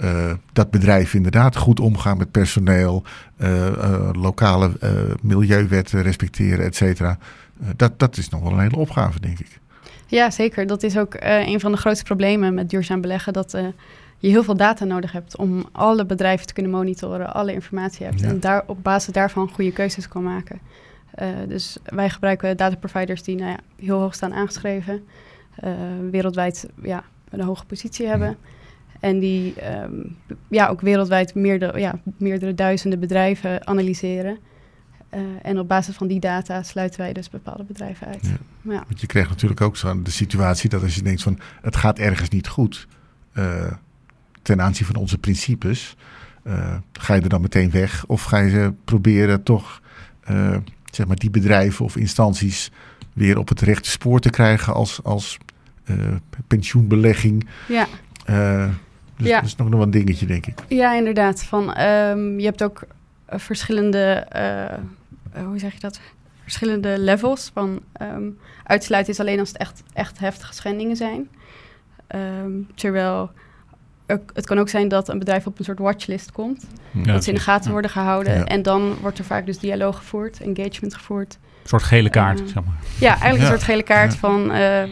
Uh, 0.00 0.32
dat 0.52 0.70
bedrijven 0.70 1.16
inderdaad 1.16 1.56
goed 1.56 1.80
omgaan 1.80 2.16
met 2.18 2.30
personeel, 2.30 3.04
lokale 4.12 4.72
milieuwetten 5.22 6.02
respecteren, 6.02 6.64
et 6.64 6.76
cetera. 6.76 7.18
dat, 7.76 7.98
dat 7.98 8.16
is 8.16 8.28
nog 8.28 8.42
wel 8.42 8.52
een 8.52 8.60
hele 8.60 8.76
opgave, 8.76 9.20
denk 9.20 9.38
ik. 9.38 9.60
Ja, 10.06 10.30
zeker. 10.30 10.66
Dat 10.66 10.82
is 10.82 10.98
ook 10.98 11.16
een 11.18 11.60
van 11.60 11.72
de 11.72 11.78
grootste 11.78 12.04
problemen 12.04 12.54
met 12.54 12.70
duurzaam 12.70 13.00
beleggen. 13.00 13.32
Dat 13.32 13.58
je 14.18 14.28
heel 14.28 14.42
veel 14.42 14.56
data 14.56 14.84
nodig 14.84 15.12
hebt 15.12 15.36
om 15.36 15.64
alle 15.72 16.06
bedrijven 16.06 16.46
te 16.46 16.52
kunnen 16.52 16.72
monitoren, 16.72 17.34
alle 17.34 17.52
informatie 17.52 18.06
hebt. 18.06 18.22
En 18.22 18.40
daar, 18.40 18.62
op 18.66 18.82
basis 18.82 19.12
daarvan 19.12 19.50
goede 19.50 19.72
keuzes 19.72 20.08
kan 20.08 20.22
maken. 20.22 20.58
Uh, 21.22 21.28
dus 21.48 21.76
wij 21.84 22.10
gebruiken 22.10 22.56
dataproviders 22.56 23.22
die 23.22 23.36
nou 23.36 23.50
ja, 23.50 23.58
heel 23.76 24.00
hoog 24.00 24.14
staan 24.14 24.34
aangeschreven, 24.34 25.02
uh, 25.64 25.70
wereldwijd 26.10 26.68
ja, 26.82 27.04
een 27.28 27.40
hoge 27.40 27.64
positie 27.64 28.06
hebben. 28.06 28.36
En 29.00 29.18
die 29.18 29.54
um, 29.82 30.16
ja, 30.48 30.68
ook 30.68 30.80
wereldwijd 30.80 31.34
meerdere, 31.34 31.80
ja, 31.80 31.98
meerdere 32.16 32.54
duizenden 32.54 33.00
bedrijven 33.00 33.66
analyseren. 33.66 34.38
en 35.42 35.58
op 35.58 35.68
basis 35.68 35.96
van 35.96 36.06
die 36.06 36.20
data 36.20 36.62
sluiten 36.62 37.00
wij 37.00 37.12
dus 37.12 37.30
bepaalde 37.30 37.64
bedrijven 37.64 38.06
uit. 38.06 38.26
Ja. 38.26 38.72
Ja. 38.72 38.84
Want 38.88 39.00
je 39.00 39.06
krijgt 39.06 39.28
natuurlijk 39.28 39.60
ook 39.60 39.76
zo 39.76 40.02
de 40.02 40.10
situatie 40.10 40.70
dat 40.70 40.82
als 40.82 40.94
je 40.94 41.02
denkt 41.02 41.22
van 41.22 41.38
het 41.62 41.76
gaat 41.76 41.98
ergens 41.98 42.28
niet 42.28 42.48
goed 42.48 42.86
ten 44.48 44.62
aanzien 44.62 44.86
van 44.86 44.96
onze 44.96 45.18
principes, 45.18 45.96
ga 46.92 47.14
je 47.14 47.20
er 47.20 47.28
dan 47.28 47.40
meteen 47.40 47.70
weg 47.70 48.04
of 48.06 48.22
ga 48.22 48.38
je 48.38 48.50
ze 48.50 48.72
proberen 48.84 49.42
toch 49.42 49.82
zeg 50.90 51.06
maar 51.06 51.16
die 51.16 51.30
bedrijven 51.30 51.84
of 51.84 51.96
instanties 51.96 52.70
weer 53.12 53.38
op 53.38 53.48
het 53.48 53.60
rechte 53.60 53.90
spoor 53.90 54.20
te 54.20 54.30
krijgen 54.30 54.74
als, 54.74 55.00
als 55.02 55.38
pensioenbelegging. 56.46 57.46
Ja. 57.68 57.86
Dus 59.18 59.28
ja. 59.28 59.40
dat 59.40 59.48
is 59.48 59.56
nog 59.56 59.68
wel 59.68 59.82
een 59.82 59.90
dingetje, 59.90 60.26
denk 60.26 60.46
ik. 60.46 60.58
Ja, 60.68 60.94
inderdaad. 60.94 61.44
Van, 61.44 61.74
ehm, 61.74 62.38
je 62.38 62.44
hebt 62.44 62.62
ook 62.62 62.82
eh, 63.24 63.38
verschillende, 63.38 64.26
eh, 64.28 64.72
eh, 64.72 64.78
hoe 65.46 65.58
zeg 65.58 65.72
je 65.72 65.80
dat? 65.80 66.00
Verschillende 66.42 66.98
levels 66.98 67.50
van 67.52 67.80
um, 68.02 68.38
uitsluiten 68.64 69.12
is 69.12 69.20
alleen 69.20 69.38
als 69.38 69.48
het 69.48 69.58
echt, 69.58 69.82
echt 69.92 70.18
heftige 70.18 70.54
schendingen 70.54 70.96
zijn. 70.96 71.28
Ehm, 72.06 72.50
terwijl 72.74 73.30
het 74.34 74.46
kan 74.46 74.58
ook 74.58 74.68
zijn 74.68 74.88
dat 74.88 75.08
een 75.08 75.18
bedrijf 75.18 75.46
op 75.46 75.58
een 75.58 75.64
soort 75.64 75.78
watchlist 75.78 76.32
komt. 76.32 76.66
dat 76.92 77.24
ze 77.24 77.30
in 77.30 77.36
de 77.36 77.42
gaten 77.42 77.70
worden 77.70 77.90
gehouden. 77.90 78.46
En 78.46 78.62
dan 78.62 78.94
wordt 79.00 79.18
er 79.18 79.24
vaak 79.24 79.46
dus 79.46 79.58
dialoog 79.58 79.96
gevoerd, 79.96 80.40
engagement 80.40 80.94
gevoerd. 80.94 81.38
Een 81.62 81.68
soort 81.68 81.82
gele 81.82 82.10
kaart, 82.10 82.38
zeg 82.38 82.64
maar. 82.64 82.74
Ja, 83.00 83.10
eigenlijk 83.10 83.40
een 83.40 83.46
soort 83.46 83.62
gele 83.62 83.82
kaart 83.82 84.16
van 84.16 84.48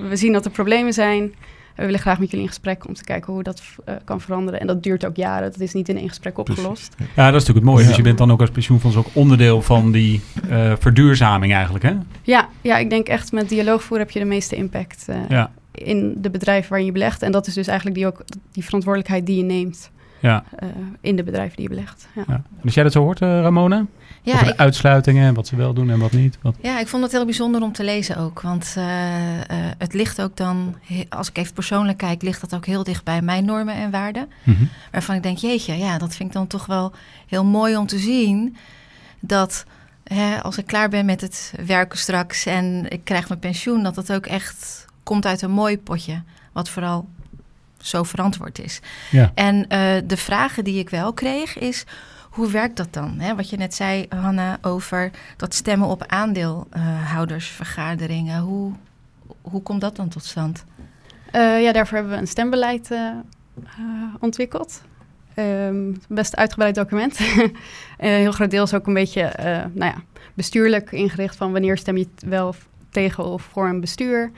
we 0.08 0.16
zien 0.16 0.32
dat 0.32 0.44
er 0.44 0.50
problemen 0.50 0.92
zijn 0.92 1.32
we 1.76 1.84
willen 1.84 2.00
graag 2.00 2.18
met 2.18 2.30
jullie 2.30 2.44
in 2.44 2.50
gesprek 2.52 2.86
om 2.88 2.94
te 2.94 3.04
kijken 3.04 3.32
hoe 3.32 3.42
dat 3.42 3.62
uh, 3.88 3.94
kan 4.04 4.20
veranderen. 4.20 4.60
En 4.60 4.66
dat 4.66 4.82
duurt 4.82 5.06
ook 5.06 5.16
jaren. 5.16 5.50
Dat 5.50 5.60
is 5.60 5.72
niet 5.72 5.88
in 5.88 5.96
één 5.96 6.08
gesprek 6.08 6.38
opgelost. 6.38 6.94
Ja, 6.98 7.04
dat 7.06 7.16
is 7.16 7.46
natuurlijk 7.46 7.48
het 7.56 7.64
mooie. 7.64 7.86
Dus 7.86 7.96
je 7.96 8.02
bent 8.02 8.18
dan 8.18 8.32
ook 8.32 8.40
als 8.40 8.50
pensioenfonds 8.50 8.96
ook 8.96 9.06
onderdeel 9.12 9.62
van 9.62 9.92
die 9.92 10.20
uh, 10.50 10.72
verduurzaming 10.78 11.52
eigenlijk, 11.52 11.84
hè? 11.84 11.92
Ja, 12.22 12.48
ja, 12.60 12.76
ik 12.76 12.90
denk 12.90 13.06
echt 13.06 13.32
met 13.32 13.48
dialoogvoer 13.48 13.98
heb 13.98 14.10
je 14.10 14.18
de 14.18 14.24
meeste 14.24 14.56
impact 14.56 15.06
uh, 15.10 15.16
ja. 15.28 15.50
In 15.76 16.14
de 16.18 16.30
bedrijven 16.30 16.68
waarin 16.68 16.86
je 16.86 16.92
belegt. 16.92 17.22
En 17.22 17.32
dat 17.32 17.46
is 17.46 17.54
dus 17.54 17.66
eigenlijk 17.66 17.98
die, 17.98 18.06
ook, 18.06 18.24
die 18.52 18.64
verantwoordelijkheid 18.64 19.26
die 19.26 19.36
je 19.36 19.42
neemt 19.42 19.90
ja. 20.20 20.44
in 21.00 21.16
de 21.16 21.22
bedrijven 21.22 21.56
die 21.56 21.68
je 21.68 21.74
belegt. 21.74 22.08
Ja. 22.14 22.24
Ja. 22.26 22.42
als 22.64 22.74
jij 22.74 22.82
dat 22.82 22.92
zo 22.92 23.02
hoort, 23.02 23.18
Ramona? 23.18 23.86
Ja, 24.26 24.32
Over 24.32 24.46
de 24.46 24.52
ik, 24.52 24.58
uitsluitingen 24.58 25.26
en 25.26 25.34
wat 25.34 25.46
ze 25.46 25.56
wel 25.56 25.74
doen 25.74 25.90
en 25.90 25.98
wat 25.98 26.12
niet. 26.12 26.38
Wat... 26.42 26.56
Ja, 26.62 26.80
ik 26.80 26.86
vond 26.86 27.02
het 27.02 27.12
heel 27.12 27.24
bijzonder 27.24 27.62
om 27.62 27.72
te 27.72 27.84
lezen 27.84 28.16
ook. 28.16 28.40
Want 28.40 28.74
uh, 28.78 28.84
uh, 28.84 29.40
het 29.78 29.94
ligt 29.94 30.22
ook 30.22 30.36
dan, 30.36 30.76
als 31.08 31.28
ik 31.28 31.38
even 31.38 31.52
persoonlijk 31.52 31.98
kijk, 31.98 32.22
ligt 32.22 32.40
dat 32.40 32.54
ook 32.54 32.66
heel 32.66 32.84
dicht 32.84 33.04
bij 33.04 33.22
mijn 33.22 33.44
normen 33.44 33.74
en 33.74 33.90
waarden. 33.90 34.28
Mm 34.42 34.54
-hmm. 34.54 34.68
Waarvan 34.92 35.14
ik 35.14 35.22
denk, 35.22 35.38
jeetje, 35.38 35.78
ja, 35.78 35.98
dat 35.98 36.14
vind 36.14 36.28
ik 36.28 36.34
dan 36.34 36.46
toch 36.46 36.66
wel 36.66 36.92
heel 37.26 37.44
mooi 37.44 37.76
om 37.76 37.86
te 37.86 37.98
zien. 37.98 38.56
Dat 39.20 39.64
hè, 40.04 40.42
als 40.42 40.58
ik 40.58 40.66
klaar 40.66 40.88
ben 40.88 41.04
met 41.04 41.20
het 41.20 41.54
werken 41.66 41.98
straks 41.98 42.46
en 42.46 42.86
ik 42.88 43.04
krijg 43.04 43.28
mijn 43.28 43.40
pensioen, 43.40 43.82
dat 43.82 43.94
dat 43.94 44.12
ook 44.12 44.26
echt 44.26 44.85
komt 45.06 45.26
uit 45.26 45.42
een 45.42 45.50
mooi 45.50 45.78
potje. 45.78 46.22
Wat 46.52 46.68
vooral 46.68 47.08
zo 47.78 48.02
verantwoord 48.02 48.58
is. 48.58 48.80
Ja. 49.10 49.32
En 49.34 49.56
uh, 49.56 49.66
de 50.04 50.16
vragen 50.16 50.64
die 50.64 50.78
ik 50.78 50.90
wel 50.90 51.12
kreeg 51.12 51.58
is 51.58 51.84
hoe 52.30 52.50
werkt 52.50 52.76
dat 52.76 52.92
dan? 52.92 53.18
Hè? 53.18 53.34
Wat 53.34 53.50
je 53.50 53.56
net 53.56 53.74
zei, 53.74 54.06
Hanna, 54.08 54.58
over 54.62 55.10
dat 55.36 55.54
stemmen 55.54 55.88
op 55.88 56.06
aandeelhoudersvergaderingen. 56.06 58.40
Hoe, 58.40 58.72
hoe 59.40 59.62
komt 59.62 59.80
dat 59.80 59.96
dan 59.96 60.08
tot 60.08 60.24
stand? 60.24 60.64
Uh, 61.32 61.62
ja, 61.62 61.72
daarvoor 61.72 61.96
hebben 61.96 62.14
we 62.14 62.20
een 62.20 62.26
stembeleid 62.26 62.90
uh, 62.90 63.10
ontwikkeld. 64.20 64.82
Um, 65.36 66.00
best 66.08 66.36
uitgebreid 66.36 66.74
document. 66.74 67.18
een 67.98 68.10
heel 68.10 68.32
groot 68.32 68.50
deel 68.50 68.64
is 68.64 68.74
ook 68.74 68.86
een 68.86 68.94
beetje 68.94 69.32
nou 69.72 69.92
ja, 69.92 70.02
bestuurlijk 70.34 70.92
ingericht 70.92 71.36
van 71.36 71.52
wanneer 71.52 71.78
stem 71.78 71.96
je 71.96 72.08
wel 72.26 72.54
tegen 72.90 73.24
of 73.24 73.42
voor 73.42 73.68
een 73.68 73.80
bestuur. 73.80 74.32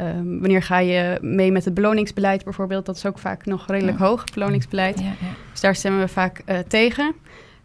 Um, 0.00 0.40
wanneer 0.40 0.62
ga 0.62 0.78
je 0.78 1.18
mee 1.20 1.52
met 1.52 1.64
het 1.64 1.74
beloningsbeleid 1.74 2.44
bijvoorbeeld? 2.44 2.86
Dat 2.86 2.96
is 2.96 3.06
ook 3.06 3.18
vaak 3.18 3.44
nog 3.44 3.66
redelijk 3.66 3.98
hoog, 3.98 4.20
het 4.20 4.34
beloningsbeleid. 4.34 4.98
Ja, 4.98 5.04
ja. 5.04 5.14
Dus 5.50 5.60
daar 5.60 5.74
stemmen 5.74 6.00
we 6.00 6.08
vaak 6.08 6.42
uh, 6.46 6.58
tegen. 6.58 7.14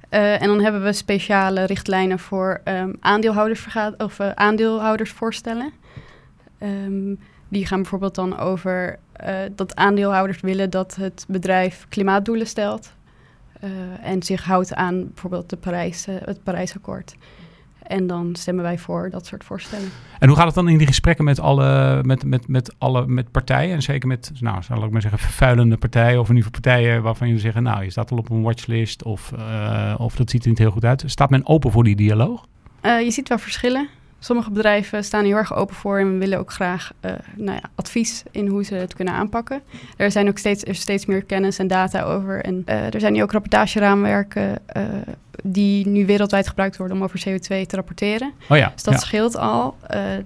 Uh, 0.09 0.41
en 0.41 0.47
dan 0.47 0.61
hebben 0.61 0.83
we 0.83 0.93
speciale 0.93 1.63
richtlijnen 1.63 2.19
voor 2.19 2.61
um, 2.65 2.95
of, 3.97 4.19
uh, 4.19 4.29
aandeelhoudersvoorstellen. 4.29 5.71
Um, 6.59 7.19
die 7.47 7.65
gaan 7.65 7.81
bijvoorbeeld 7.81 8.15
dan 8.15 8.39
over 8.39 8.99
dat 9.55 9.75
aandeelhouders 9.75 10.41
willen 10.41 10.69
dat 10.69 10.95
het 10.95 11.25
bedrijf 11.27 11.85
klimaatdoelen 11.89 12.47
stelt. 12.47 12.93
en 14.01 14.23
zich 14.23 14.43
houdt 14.43 14.73
aan 14.73 15.07
bijvoorbeeld 15.07 15.49
de 15.49 15.57
Parijs, 15.57 16.05
het 16.05 16.43
Parijsakkoord. 16.43 17.15
En 17.87 18.07
dan 18.07 18.35
stemmen 18.35 18.63
wij 18.63 18.77
voor 18.77 19.09
dat 19.09 19.25
soort 19.25 19.43
voorstellen. 19.43 19.89
En 20.19 20.27
hoe 20.27 20.37
gaat 20.37 20.45
het 20.45 20.55
dan 20.55 20.69
in 20.69 20.77
die 20.77 20.87
gesprekken 20.87 21.25
met 21.25 21.39
alle, 21.39 21.99
met, 22.03 22.23
met, 22.23 22.47
met 22.47 22.75
alle 22.77 23.07
met 23.07 23.31
partijen? 23.31 23.75
En 23.75 23.81
zeker 23.81 24.07
met, 24.07 24.31
nou, 24.39 24.63
zal 24.63 24.83
ik 24.83 24.91
maar 24.91 25.01
zeggen, 25.01 25.19
vervuilende 25.19 25.77
partijen. 25.77 26.19
Of 26.19 26.29
in 26.29 26.35
ieder 26.35 26.51
geval 26.51 26.71
partijen 26.71 27.01
waarvan 27.01 27.27
jullie 27.27 27.41
zeggen, 27.41 27.63
nou, 27.63 27.83
je 27.83 27.89
staat 27.89 28.11
al 28.11 28.17
op 28.17 28.29
een 28.29 28.41
watchlist. 28.41 29.03
Of, 29.03 29.31
uh, 29.37 29.95
of 29.97 30.15
dat 30.15 30.29
ziet 30.29 30.43
er 30.43 30.49
niet 30.49 30.57
heel 30.57 30.71
goed 30.71 30.85
uit. 30.85 31.03
Staat 31.05 31.29
men 31.29 31.47
open 31.47 31.71
voor 31.71 31.83
die 31.83 31.95
dialoog? 31.95 32.45
Uh, 32.81 33.01
je 33.01 33.11
ziet 33.11 33.29
wel 33.29 33.37
verschillen. 33.37 33.89
Sommige 34.25 34.51
bedrijven 34.51 35.03
staan 35.03 35.25
heel 35.25 35.35
erg 35.35 35.55
open 35.55 35.75
voor 35.75 35.99
en 35.99 36.19
willen 36.19 36.39
ook 36.39 36.51
graag 36.51 36.91
uh, 37.01 37.11
nou 37.35 37.59
ja, 37.61 37.69
advies 37.75 38.23
in 38.31 38.47
hoe 38.47 38.63
ze 38.63 38.75
het 38.75 38.93
kunnen 38.93 39.13
aanpakken. 39.13 39.61
Er 39.97 40.11
zijn 40.11 40.27
ook 40.27 40.37
steeds, 40.37 40.63
er 40.63 40.75
steeds 40.75 41.05
meer 41.05 41.23
kennis 41.23 41.59
en 41.59 41.67
data 41.67 42.01
over. 42.01 42.43
En 42.43 42.63
uh, 42.65 42.93
er 42.93 42.99
zijn 42.99 43.13
nu 43.13 43.21
ook 43.21 43.31
rapportageraamwerken 43.31 44.59
uh, 44.77 44.83
die 45.43 45.87
nu 45.87 46.05
wereldwijd 46.05 46.47
gebruikt 46.47 46.77
worden 46.77 46.97
om 46.97 47.03
over 47.03 47.19
CO2 47.19 47.45
te 47.47 47.75
rapporteren. 47.75 48.33
Oh 48.49 48.57
ja, 48.57 48.71
dus 48.73 48.83
dat 48.83 48.93
ja. 48.93 48.99
scheelt 48.99 49.37
al 49.37 49.77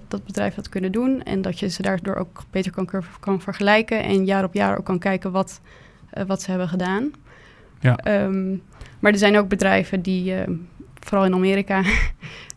dat 0.08 0.24
bedrijven 0.24 0.56
dat 0.56 0.68
kunnen 0.68 0.92
doen 0.92 1.22
en 1.22 1.42
dat 1.42 1.58
je 1.58 1.68
ze 1.68 1.82
daardoor 1.82 2.14
ook 2.14 2.42
beter 2.50 2.72
kan, 2.72 2.88
kan 3.20 3.40
vergelijken 3.40 4.02
en 4.02 4.24
jaar 4.24 4.44
op 4.44 4.54
jaar 4.54 4.78
ook 4.78 4.84
kan 4.84 4.98
kijken 4.98 5.32
wat, 5.32 5.60
wat 6.26 6.42
ze 6.42 6.50
hebben 6.50 6.68
gedaan. 6.68 7.10
Ja. 7.80 8.22
Um, 8.24 8.62
maar 8.98 9.12
er 9.12 9.18
zijn 9.18 9.38
ook 9.38 9.48
bedrijven 9.48 10.02
die, 10.02 10.34
vooral 11.00 11.26
in 11.26 11.34
Amerika, 11.34 11.82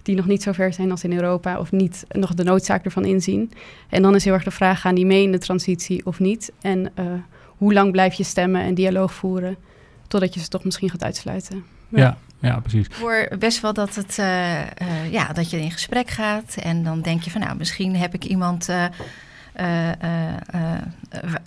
die 0.03 0.15
nog 0.15 0.25
niet 0.25 0.43
zo 0.43 0.51
ver 0.51 0.73
zijn 0.73 0.91
als 0.91 1.03
in 1.03 1.13
Europa 1.13 1.59
of 1.59 1.71
niet 1.71 2.05
nog 2.09 2.33
de 2.33 2.43
noodzaak 2.43 2.85
ervan 2.85 3.05
inzien. 3.05 3.51
En 3.89 4.01
dan 4.01 4.15
is 4.15 4.23
heel 4.23 4.33
erg 4.33 4.43
de 4.43 4.51
vraag, 4.51 4.81
gaan 4.81 4.95
die 4.95 5.05
mee 5.05 5.23
in 5.23 5.31
de 5.31 5.37
transitie 5.37 6.05
of 6.05 6.19
niet? 6.19 6.51
En 6.61 6.91
uh, 6.99 7.05
hoe 7.45 7.73
lang 7.73 7.91
blijf 7.91 8.13
je 8.13 8.23
stemmen 8.23 8.61
en 8.61 8.73
dialoog 8.73 9.13
voeren 9.13 9.57
totdat 10.07 10.33
je 10.33 10.39
ze 10.39 10.47
toch 10.47 10.63
misschien 10.63 10.89
gaat 10.89 11.03
uitsluiten? 11.03 11.63
Ja. 11.89 11.99
ja. 11.99 12.17
Ja, 12.43 12.59
precies. 12.59 12.85
Ik 12.85 12.93
hoor 12.93 13.27
best 13.39 13.61
wel 13.61 13.73
dat, 13.73 13.95
het, 13.95 14.17
uh, 14.19 14.59
uh, 14.59 15.11
ja, 15.11 15.33
dat 15.33 15.49
je 15.49 15.61
in 15.61 15.71
gesprek 15.71 16.09
gaat 16.09 16.55
en 16.55 16.83
dan 16.83 17.01
denk 17.01 17.21
je 17.21 17.31
van 17.31 17.41
nou, 17.41 17.57
misschien 17.57 17.95
heb 17.95 18.13
ik 18.13 18.23
iemand 18.23 18.69
uh, 18.69 18.85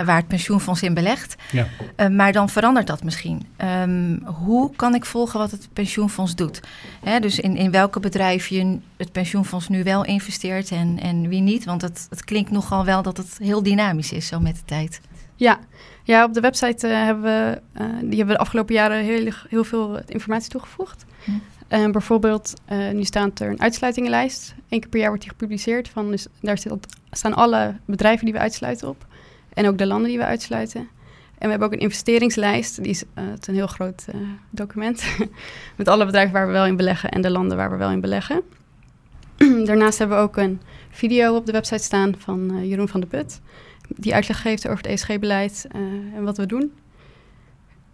waar 0.04 0.16
het 0.16 0.28
pensioenfonds 0.28 0.82
in 0.82 0.94
belegt. 0.94 1.36
Ja. 1.50 1.66
maar 2.08 2.32
dan 2.32 2.48
verandert 2.48 2.86
dat 2.86 3.04
misschien. 3.04 3.46
Um, 3.82 4.22
hoe 4.24 4.76
kan 4.76 4.94
ik 4.94 5.04
volgen 5.04 5.38
wat 5.38 5.50
het 5.50 5.68
pensioenfonds 5.72 6.34
doet? 6.34 6.60
Hè, 7.02 7.20
dus 7.20 7.38
in, 7.38 7.56
in 7.56 7.70
welke 7.70 8.00
bedrijf 8.00 8.46
je 8.46 8.78
het 8.96 9.12
pensioenfonds 9.12 9.68
nu 9.68 9.82
wel 9.82 10.04
investeert 10.04 10.70
en, 10.70 10.98
en 11.00 11.28
wie 11.28 11.40
niet? 11.40 11.64
Want 11.64 11.82
het, 11.82 12.06
het 12.10 12.24
klinkt 12.24 12.50
nogal 12.50 12.84
wel 12.84 13.02
dat 13.02 13.16
het 13.16 13.38
heel 13.38 13.62
dynamisch 13.62 14.12
is 14.12 14.26
zo 14.26 14.40
met 14.40 14.54
de 14.54 14.64
tijd. 14.64 15.00
Ja, 15.36 15.58
ja 16.02 16.24
op 16.24 16.34
de 16.34 16.40
website 16.40 16.86
hebben 16.86 17.22
we, 17.22 17.60
die 18.00 18.16
hebben 18.16 18.26
we 18.26 18.32
de 18.32 18.38
afgelopen 18.38 18.74
jaren 18.74 19.04
heel, 19.04 19.32
heel 19.48 19.64
veel 19.64 20.00
informatie 20.06 20.50
toegevoegd. 20.50 21.04
Hm. 21.68 21.74
Uh, 21.74 21.90
bijvoorbeeld, 21.90 22.54
uh, 22.72 22.90
nu 22.90 23.04
staat 23.04 23.40
er 23.40 23.50
een 23.50 23.60
uitsluitingenlijst. 23.60 24.54
Eén 24.68 24.80
keer 24.80 24.88
per 24.88 24.98
jaar 24.98 25.08
wordt 25.08 25.22
die 25.22 25.32
gepubliceerd. 25.32 25.88
Van, 25.88 26.10
dus 26.10 26.26
daar 26.40 26.58
staan 27.10 27.34
alle 27.34 27.76
bedrijven 27.84 28.24
die 28.24 28.34
we 28.34 28.40
uitsluiten 28.40 28.88
op. 28.88 29.06
En 29.54 29.66
ook 29.66 29.78
de 29.78 29.86
landen 29.86 30.08
die 30.08 30.18
we 30.18 30.24
uitsluiten. 30.24 30.80
En 31.38 31.44
we 31.44 31.48
hebben 31.48 31.68
ook 31.68 31.74
een 31.74 31.80
investeringslijst. 31.80 32.82
Die 32.82 32.90
is 32.90 33.02
uh, 33.02 33.08
het 33.14 33.46
een 33.46 33.54
heel 33.54 33.66
groot 33.66 34.04
document. 34.50 35.16
met 35.76 35.88
alle 35.88 36.04
bedrijven 36.04 36.32
waar 36.32 36.46
we 36.46 36.52
wel 36.52 36.66
in 36.66 36.76
beleggen 36.76 37.10
en 37.10 37.20
de 37.20 37.30
landen 37.30 37.56
waar 37.56 37.70
we 37.70 37.76
wel 37.76 37.90
in 37.90 38.00
beleggen. 38.00 38.42
Daarnaast 39.66 39.98
hebben 39.98 40.16
we 40.16 40.22
ook 40.22 40.36
een 40.36 40.60
video 40.90 41.36
op 41.36 41.46
de 41.46 41.52
website 41.52 41.82
staan 41.82 42.14
van 42.18 42.68
Jeroen 42.68 42.88
van 42.88 43.00
de 43.00 43.06
Put. 43.06 43.40
Die 43.88 44.14
uitleg 44.14 44.40
geeft 44.40 44.66
over 44.68 44.76
het 44.76 44.86
ESG-beleid 44.86 45.66
en 46.14 46.22
wat 46.24 46.36
we 46.36 46.46
doen. 46.46 46.72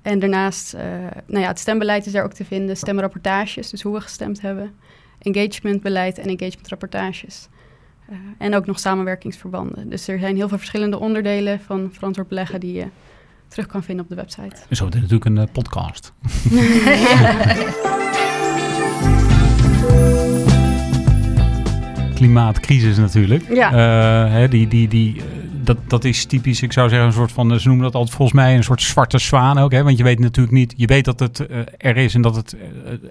En 0.02 0.18
daarnaast, 0.18 0.74
uh, 0.74 0.80
nou 1.26 1.42
ja, 1.42 1.48
het 1.48 1.58
stembeleid 1.58 2.06
is 2.06 2.12
daar 2.12 2.24
ook 2.24 2.32
te 2.32 2.44
vinden. 2.44 2.76
Stemrapportages, 2.76 3.70
dus 3.70 3.82
hoe 3.82 3.94
we 3.94 4.00
gestemd 4.00 4.40
hebben. 4.40 4.72
Engagementbeleid 5.18 6.18
en 6.18 6.28
engagementrapportages. 6.28 7.48
Uh, 8.10 8.16
en 8.38 8.54
ook 8.54 8.66
nog 8.66 8.78
samenwerkingsverbanden. 8.78 9.88
Dus 9.88 10.08
er 10.08 10.18
zijn 10.18 10.36
heel 10.36 10.48
veel 10.48 10.58
verschillende 10.58 10.98
onderdelen 10.98 11.60
van 11.60 11.90
verantwoord 11.92 12.28
beleggen 12.28 12.60
die 12.60 12.72
je 12.72 12.86
terug 13.48 13.66
kan 13.66 13.82
vinden 13.82 14.04
op 14.04 14.10
de 14.10 14.16
website. 14.16 14.56
En 14.68 14.76
zo, 14.76 14.84
dit 14.84 14.94
is 14.94 15.00
natuurlijk 15.00 15.24
een 15.24 15.36
uh, 15.36 15.44
podcast. 15.52 16.12
Klimaatcrisis 22.14 22.96
natuurlijk. 22.96 23.54
Ja. 23.54 23.70
hè, 24.28 24.48
die, 24.48 24.68
die, 24.68 24.88
die, 24.88 25.22
dat, 25.64 25.76
dat 25.86 26.04
is 26.04 26.24
typisch, 26.24 26.62
ik 26.62 26.72
zou 26.72 26.88
zeggen, 26.88 27.06
een 27.06 27.12
soort 27.12 27.32
van, 27.32 27.60
ze 27.60 27.66
noemen 27.66 27.84
dat 27.84 27.94
altijd 27.94 28.16
volgens 28.16 28.38
mij 28.38 28.56
een 28.56 28.64
soort 28.64 28.82
zwarte 28.82 29.18
zwaan 29.18 29.58
ook. 29.58 29.72
Hè? 29.72 29.82
Want 29.82 29.98
je 29.98 30.04
weet 30.04 30.18
natuurlijk 30.18 30.54
niet, 30.54 30.74
je 30.76 30.86
weet 30.86 31.04
dat 31.04 31.20
het 31.20 31.46
er 31.78 31.96
is 31.96 32.14
en 32.14 32.22
dat 32.22 32.36
het 32.36 32.56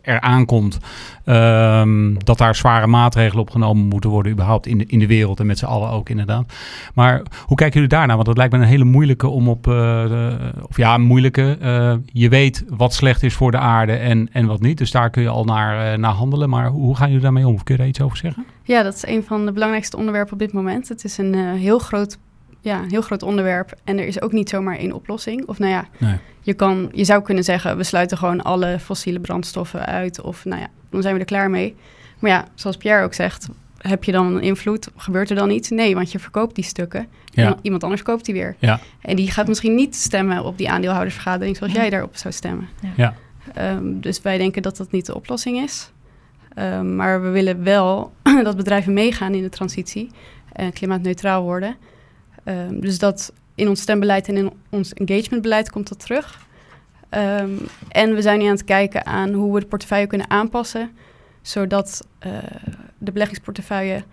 er 0.02 0.22
aankomt. 0.22 0.78
Um, 1.26 2.24
dat 2.24 2.38
daar 2.38 2.56
zware 2.56 2.88
maatregelen 2.88 3.42
op 3.42 3.50
genomen 3.50 3.86
moeten 3.86 4.10
worden, 4.10 4.32
überhaupt 4.32 4.68
in 4.68 4.78
de, 4.78 4.86
in 4.88 5.00
de 5.00 5.08
wereld 5.08 5.40
en 5.40 5.46
met 5.46 5.58
z'n 5.58 5.66
allen 5.66 5.90
ook 5.90 6.10
inderdaad. 6.10 6.54
Maar 6.94 7.22
hoe 7.46 7.58
kijken 7.58 7.74
jullie 7.74 7.98
daarna? 7.98 8.14
Want 8.14 8.26
dat 8.26 8.38
lijkt 8.38 8.54
me 8.54 8.60
een 8.60 8.66
hele 8.66 8.84
moeilijke 8.84 9.28
om 9.28 9.50
op, 9.50 9.68
of 10.68 10.78
ja, 10.78 10.98
moeilijke. 10.98 11.58
je 12.06 12.30
weet 12.30 12.64
wat 12.68 12.94
slecht 12.94 13.24
is 13.24 13.34
voor 13.34 13.52
de 13.52 13.58
aarde 13.58 13.94
en, 13.94 14.30
en 14.32 14.46
wat 14.46 14.62
niet. 14.62 14.78
Dus 14.78 14.92
daar 14.92 15.10
kun 15.10 15.22
je 15.22 15.30
al 15.30 15.44
naar, 15.44 16.00
naar 16.00 16.14
handelen. 16.14 16.50
Maar 16.50 16.68
hoe 16.68 16.96
gaan 16.96 17.08
jullie 17.08 17.24
daarmee 17.24 17.48
om? 17.48 17.64
Kun 17.64 17.76
je 17.76 17.80
daar 17.80 17.90
iets 17.90 18.02
over 18.02 18.18
zeggen? 18.18 18.46
Ja, 18.64 18.84
dat 18.84 18.96
is 18.96 19.06
een 19.06 19.24
van 19.24 19.46
de 19.46 19.52
belangrijkste 19.52 19.98
onderwerpen 19.98 20.34
op 20.34 20.40
dit 20.40 20.54
moment. 20.54 20.90
Het 20.90 21.04
is 21.04 21.18
een 21.18 21.36
heel, 21.36 21.80
groot, 21.80 22.18
ja, 22.62 22.84
heel 22.88 23.02
groot 23.02 23.24
onderwerp 23.24 23.74
en 23.84 24.00
er 24.00 24.08
is 24.08 24.22
ook 24.22 24.32
niet 24.32 24.50
zomaar 24.50 24.78
één 24.78 24.92
oplossing. 24.92 25.48
Of 25.48 25.60
nou 25.60 25.72
ja, 25.72 25.88
nee. 25.98 26.18
je, 26.42 26.54
kan, 26.54 26.90
je 26.94 27.04
zou 27.04 27.22
kunnen 27.22 27.44
zeggen, 27.44 27.78
we 27.78 27.84
sluiten 27.84 28.18
gewoon 28.18 28.42
alle 28.42 28.80
fossiele 28.80 29.20
brandstoffen 29.20 29.86
uit 29.86 30.22
of 30.22 30.46
nou 30.46 30.62
ja, 30.62 30.68
dan 30.90 31.02
zijn 31.02 31.14
we 31.14 31.20
er 31.20 31.26
klaar 31.26 31.50
mee. 31.50 31.76
Maar 32.20 32.32
ja, 32.32 32.48
zoals 32.56 32.78
Pierre 32.78 33.04
ook 33.04 33.14
zegt, 33.14 33.48
heb 33.78 34.04
je 34.04 34.12
dan 34.12 34.42
invloed? 34.42 34.88
Gebeurt 34.96 35.30
er 35.30 35.36
dan 35.36 35.50
iets? 35.50 35.70
Nee, 35.70 35.96
want 35.96 36.12
je 36.12 36.20
verkoopt 36.20 36.56
die 36.56 36.64
stukken. 36.64 37.08
Ja. 37.34 37.58
iemand 37.62 37.84
anders 37.84 38.04
koopt 38.04 38.26
die 38.26 38.34
weer. 38.34 38.56
Ja. 38.60 38.80
En 39.02 39.16
die 39.16 39.32
gaat 39.32 39.48
misschien 39.48 39.76
niet 39.76 39.96
stemmen 39.96 40.44
op 40.44 40.58
die 40.58 40.70
aandeelhoudersvergadering 40.70 41.58
zoals 41.58 41.74
jij 41.74 41.90
daarop 41.90 42.16
zou 42.16 42.34
stemmen. 42.34 42.70
Ja. 42.96 43.14
Um, 43.58 44.02
dus 44.02 44.22
wij 44.22 44.38
denken 44.38 44.62
dat 44.62 44.78
dat 44.78 44.92
niet 44.92 45.06
de 45.06 45.16
oplossing 45.16 45.58
is. 45.58 45.92
Ehm, 46.54 46.96
maar 46.96 47.22
we 47.22 47.30
willen 47.30 47.64
wel 47.64 48.14
dat 48.44 48.56
bedrijven 48.56 48.94
meegaan 48.94 49.34
in 49.34 49.42
de 49.42 49.50
transitie 49.50 50.10
en 50.54 50.74
klimaatneutraal 50.74 51.44
worden. 51.44 51.76
Um, 52.46 52.80
dus 52.82 53.00
dat 53.00 53.34
in 53.56 53.70
ons 53.70 53.82
stembeleid 53.82 54.28
en 54.28 54.38
in 54.38 54.52
ons 54.70 54.94
engagementbeleid 54.94 55.70
komt 55.70 55.90
dat 55.90 56.00
terug. 56.00 56.48
Um, 57.10 57.60
en 57.90 58.16
we 58.16 58.22
zijn 58.22 58.40
nu 58.40 58.46
aan 58.46 58.52
het 58.52 58.64
kijken 58.64 59.06
aan 59.06 59.34
hoe 59.34 59.54
we 59.54 59.60
de 59.60 59.66
portefeuille 59.66 60.08
kunnen 60.08 60.30
aanpassen, 60.30 60.92
zodat 61.42 62.08
uh, 62.26 62.38
de 62.98 63.12
beleggingsportefeuille 63.12 64.04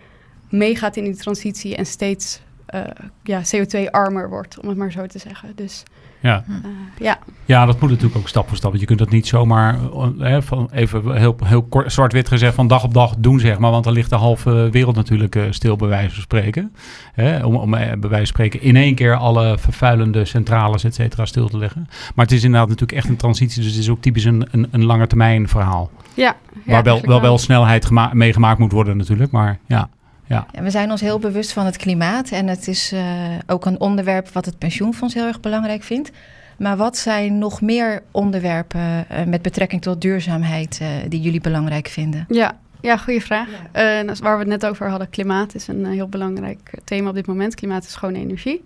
meegaat 0.49 0.95
in 0.95 1.03
die 1.03 1.15
transitie 1.15 1.75
en 1.75 1.85
steeds 1.85 2.41
uh, 2.75 2.81
ja, 3.23 3.41
CO2-armer 3.41 4.29
wordt, 4.29 4.59
om 4.59 4.67
het 4.67 4.77
maar 4.77 4.91
zo 4.91 5.05
te 5.05 5.19
zeggen. 5.19 5.51
Dus 5.55 5.83
ja. 6.21 6.43
Uh, 6.49 6.55
ja. 6.97 7.19
ja, 7.45 7.65
dat 7.65 7.79
moet 7.79 7.89
natuurlijk 7.89 8.17
ook 8.17 8.27
stap 8.27 8.47
voor 8.47 8.57
stap. 8.57 8.69
Want 8.69 8.81
je 8.81 8.87
kunt 8.87 8.99
dat 8.99 9.09
niet 9.09 9.27
zomaar, 9.27 9.75
eh, 9.93 10.07
hè, 10.17 10.41
van 10.41 10.69
even 10.71 11.15
heel, 11.15 11.35
heel 11.43 11.63
kort, 11.63 11.91
zwart-wit 11.91 12.27
gezegd, 12.27 12.55
van 12.55 12.67
dag 12.67 12.83
op 12.83 12.93
dag 12.93 13.15
doen, 13.17 13.39
zeg 13.39 13.59
maar. 13.59 13.71
Want 13.71 13.83
dan 13.83 13.93
ligt 13.93 14.09
de 14.09 14.15
halve 14.15 14.69
wereld 14.71 14.95
natuurlijk 14.95 15.35
uh, 15.35 15.43
stil, 15.49 15.75
bij 15.75 15.87
wijze 15.87 16.13
van 16.13 16.21
spreken. 16.21 16.73
Hè, 17.13 17.45
om, 17.45 17.55
om 17.55 17.71
bij 17.71 17.97
wijze 17.99 18.15
van 18.15 18.25
spreken 18.25 18.61
in 18.61 18.75
één 18.75 18.95
keer 18.95 19.15
alle 19.15 19.57
vervuilende 19.57 20.25
centrales, 20.25 20.83
et 20.83 20.95
cetera, 20.95 21.25
stil 21.25 21.47
te 21.47 21.57
leggen. 21.57 21.87
Maar 22.15 22.25
het 22.25 22.33
is 22.33 22.43
inderdaad 22.43 22.69
natuurlijk 22.69 22.97
echt 22.97 23.09
een 23.09 23.15
transitie. 23.15 23.61
Dus 23.61 23.71
het 23.71 23.81
is 23.81 23.89
ook 23.89 24.01
typisch 24.01 24.23
een, 24.25 24.47
een, 24.51 24.67
een 24.71 24.85
lange 24.85 25.07
termijn 25.07 25.47
verhaal. 25.47 25.89
Ja. 26.13 26.35
ja 26.65 26.71
Waar 26.71 26.83
wel, 26.83 27.01
wel, 27.01 27.21
wel 27.21 27.37
snelheid 27.37 27.89
meegemaakt 28.13 28.59
moet 28.59 28.71
worden 28.71 28.97
natuurlijk, 28.97 29.31
maar 29.31 29.59
ja. 29.65 29.89
Ja. 30.29 30.45
ja. 30.51 30.61
we 30.61 30.69
zijn 30.69 30.91
ons 30.91 31.01
heel 31.01 31.19
bewust 31.19 31.53
van 31.53 31.65
het 31.65 31.77
klimaat 31.77 32.29
en 32.29 32.47
het 32.47 32.67
is 32.67 32.93
uh, 32.93 33.01
ook 33.47 33.65
een 33.65 33.79
onderwerp 33.79 34.29
wat 34.29 34.45
het 34.45 34.57
pensioenfonds 34.57 35.13
heel 35.13 35.25
erg 35.25 35.39
belangrijk 35.39 35.83
vindt. 35.83 36.11
Maar 36.57 36.77
wat 36.77 36.97
zijn 36.97 37.37
nog 37.37 37.61
meer 37.61 38.03
onderwerpen 38.11 38.79
uh, 39.11 39.23
met 39.23 39.41
betrekking 39.41 39.81
tot 39.81 40.01
duurzaamheid 40.01 40.79
uh, 40.81 40.87
die 41.07 41.21
jullie 41.21 41.41
belangrijk 41.41 41.87
vinden? 41.87 42.25
Ja, 42.27 42.57
ja 42.81 42.97
goede 42.97 43.21
vraag. 43.21 43.47
Ja. 43.73 44.05
waar 44.19 44.33
we 44.33 44.39
het 44.39 44.47
net 44.47 44.65
over 44.65 44.89
hadden, 44.89 45.09
klimaat 45.09 45.55
is 45.55 45.67
een 45.67 45.85
heel 45.85 46.07
belangrijk 46.07 46.71
thema 46.83 47.09
op 47.09 47.15
dit 47.15 47.27
moment. 47.27 47.55
Klimaat 47.55 47.83
is 47.83 47.91
schone 47.91 48.17
energie. 48.17 48.65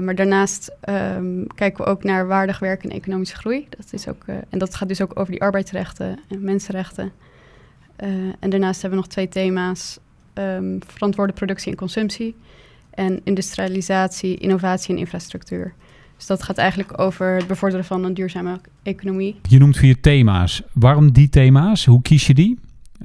maar 0.00 0.14
daarnaast 0.14 0.72
um, 1.16 1.46
kijken 1.54 1.84
we 1.84 1.90
ook 1.90 2.04
naar 2.04 2.26
waardig 2.26 2.58
werk 2.58 2.84
en 2.84 2.90
economische 2.90 3.36
groei. 3.36 3.66
Dat 3.68 3.92
is 3.92 4.08
ook, 4.08 4.24
en 4.26 4.58
dat 4.58 4.74
gaat 4.74 4.88
dus 4.88 5.00
ook 5.00 5.18
over 5.18 5.32
die 5.32 5.42
arbeidsrechten 5.42 6.18
en 6.28 6.44
mensenrechten. 6.44 7.12
en 8.40 8.50
daarnaast 8.50 8.82
hebben 8.82 8.98
we 8.98 9.04
nog 9.04 9.14
twee 9.14 9.28
thema's 9.28 9.98
um, 10.34 10.78
verantwoorde 10.86 11.32
productie 11.32 11.70
en 11.70 11.76
consumptie. 11.76 12.36
En 12.90 13.20
industrialisatie, 13.24 14.36
innovatie 14.36 14.94
en 14.94 15.00
infrastructuur. 15.00 15.74
Dus 16.16 16.26
dat 16.26 16.42
gaat 16.42 16.58
eigenlijk 16.58 17.00
over 17.00 17.36
het 17.36 17.46
bevorderen 17.46 17.84
van 17.84 18.04
een 18.04 18.14
duurzame 18.14 18.60
economie. 18.82 19.40
Je 19.48 19.58
noemt 19.58 19.76
vier 19.76 20.00
thema's. 20.00 20.62
Waarom 20.72 21.12
die 21.12 21.28
thema's? 21.28 21.84
Hoe 21.84 22.02
kies 22.02 22.26
je 22.26 22.34
die? 22.34 22.58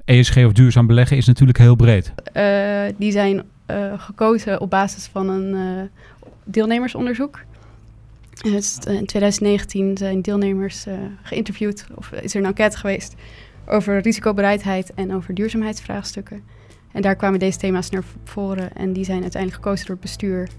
ESG 0.06 0.38
of 0.38 0.52
duurzaam 0.52 0.88
beleggen 0.88 1.18
is 1.18 1.26
natuurlijk 1.26 1.58
heel 1.58 1.76
breed. 1.76 2.13
Uh, 2.34 2.82
die 2.98 3.12
zijn 3.12 3.44
uh, 3.72 3.94
gekozen 4.00 4.62
op 4.62 4.70
basis 4.70 5.06
van 5.06 5.30
een 5.30 5.56
uh, 5.56 5.82
deelnemersonderzoek. 6.44 7.40
Dus 8.42 8.78
in 8.78 9.06
2019 9.06 9.98
zijn 9.98 10.22
deelnemers 10.22 10.86
geïnterviewd, 11.24 11.86
of 11.96 12.12
is 12.12 12.34
er 12.34 12.40
een 12.40 12.48
enquête 12.48 12.78
geweest 12.78 13.16
over 13.66 14.00
risicobereidheid 14.00 14.94
en 14.94 15.13
over 15.13 15.34
duurzaamheidsvraagstukken. 15.34 16.44
En 16.98 17.04
daar 17.04 17.16
kwamen 17.16 17.40
deze 17.40 17.58
thema's 17.58 17.90
naar 17.90 18.04
voren 18.24 18.74
en 18.74 18.94
die 18.94 19.04
zijn 19.04 19.22
uiteindelijk 19.22 19.64
gekozen 19.64 19.86
door 19.86 19.96
het 19.96 20.04
bestuur 20.04 20.50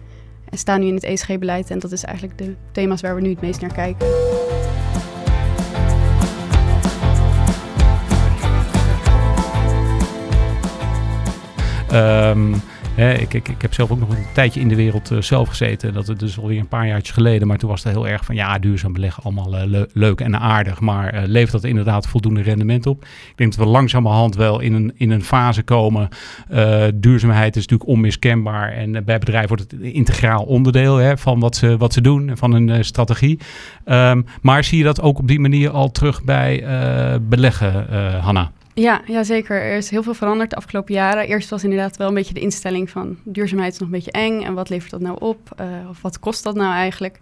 en 0.50 0.58
staan 0.58 0.80
nu 0.80 0.86
in 0.86 0.94
het 0.94 1.04
ESG-beleid. 1.04 1.70
En 1.70 1.78
dat 1.78 1.92
is 1.92 2.04
eigenlijk 2.04 2.38
de 2.38 2.54
thema's 2.72 3.00
waar 3.00 3.14
we 3.14 3.20
nu 3.20 3.30
het 3.30 3.40
meest 3.40 3.60
naar 3.60 3.72
kijken. 3.72 4.06
Um, 11.92 12.54
ik, 12.98 13.34
ik, 13.34 13.48
ik 13.48 13.62
heb 13.62 13.74
zelf 13.74 13.90
ook 13.90 13.98
nog 13.98 14.08
een 14.08 14.26
tijdje 14.34 14.60
in 14.60 14.68
de 14.68 14.74
wereld 14.74 15.10
uh, 15.10 15.20
zelf 15.20 15.48
gezeten. 15.48 15.94
Dat 15.94 16.08
is 16.08 16.16
dus 16.16 16.38
alweer 16.38 16.60
een 16.60 16.68
paar 16.68 16.86
jaartjes 16.86 17.14
geleden. 17.14 17.48
Maar 17.48 17.58
toen 17.58 17.68
was 17.68 17.84
het 17.84 17.92
heel 17.92 18.08
erg 18.08 18.24
van 18.24 18.34
ja, 18.34 18.58
duurzaam 18.58 18.92
beleggen, 18.92 19.22
allemaal 19.22 19.68
uh, 19.68 19.82
leuk 19.92 20.20
en 20.20 20.38
aardig. 20.38 20.80
Maar 20.80 21.14
uh, 21.14 21.20
levert 21.24 21.52
dat 21.52 21.64
inderdaad 21.64 22.08
voldoende 22.08 22.42
rendement 22.42 22.86
op? 22.86 23.02
Ik 23.04 23.36
denk 23.36 23.56
dat 23.56 23.64
we 23.64 23.70
langzamerhand 23.70 24.36
wel 24.36 24.60
in 24.60 24.72
een, 24.72 24.92
in 24.96 25.10
een 25.10 25.24
fase 25.24 25.62
komen. 25.62 26.08
duurzaamheid 26.94 27.56
is 27.56 27.62
natuurlijk 27.62 27.90
onmiskenbaar. 27.90 28.72
En 28.72 29.04
bij 29.04 29.18
bedrijven 29.18 29.48
wordt 29.48 29.70
het 29.70 29.80
integraal 29.80 30.42
onderdeel 30.42 30.96
hè, 30.96 31.18
van 31.18 31.40
wat 31.40 31.56
ze, 31.56 31.76
wat 31.76 31.92
ze 31.92 32.00
doen, 32.00 32.30
van 32.34 32.52
hun 32.52 32.84
strategie. 32.84 33.38
Um, 33.84 34.24
maar 34.42 34.64
zie 34.64 34.78
je 34.78 34.84
dat 34.84 35.00
ook 35.00 35.18
op 35.18 35.28
die 35.28 35.40
manier 35.40 35.70
al 35.70 35.90
terug 35.90 36.24
bij 36.24 36.64
beleggen, 37.20 37.86
Hanna? 38.20 38.50
Ja, 38.78 39.02
ja, 39.06 39.22
zeker. 39.22 39.62
Er 39.62 39.76
is 39.76 39.90
heel 39.90 40.02
veel 40.02 40.14
veranderd 40.14 40.50
de 40.50 40.56
afgelopen 40.56 40.94
jaren. 40.94 41.26
Eerst 41.26 41.50
was 41.50 41.64
inderdaad 41.64 41.96
wel 41.96 42.08
een 42.08 42.14
beetje 42.14 42.34
de 42.34 42.40
instelling 42.40 42.90
van 42.90 43.18
duurzaamheid 43.24 43.72
is 43.72 43.78
nog 43.78 43.88
een 43.88 43.94
beetje 43.94 44.10
eng. 44.10 44.42
En 44.42 44.54
wat 44.54 44.68
levert 44.68 44.90
dat 44.90 45.00
nou 45.00 45.20
op? 45.20 45.38
Uh, 45.60 45.66
of 45.88 46.02
wat 46.02 46.18
kost 46.18 46.42
dat 46.42 46.54
nou 46.54 46.72
eigenlijk? 46.72 47.20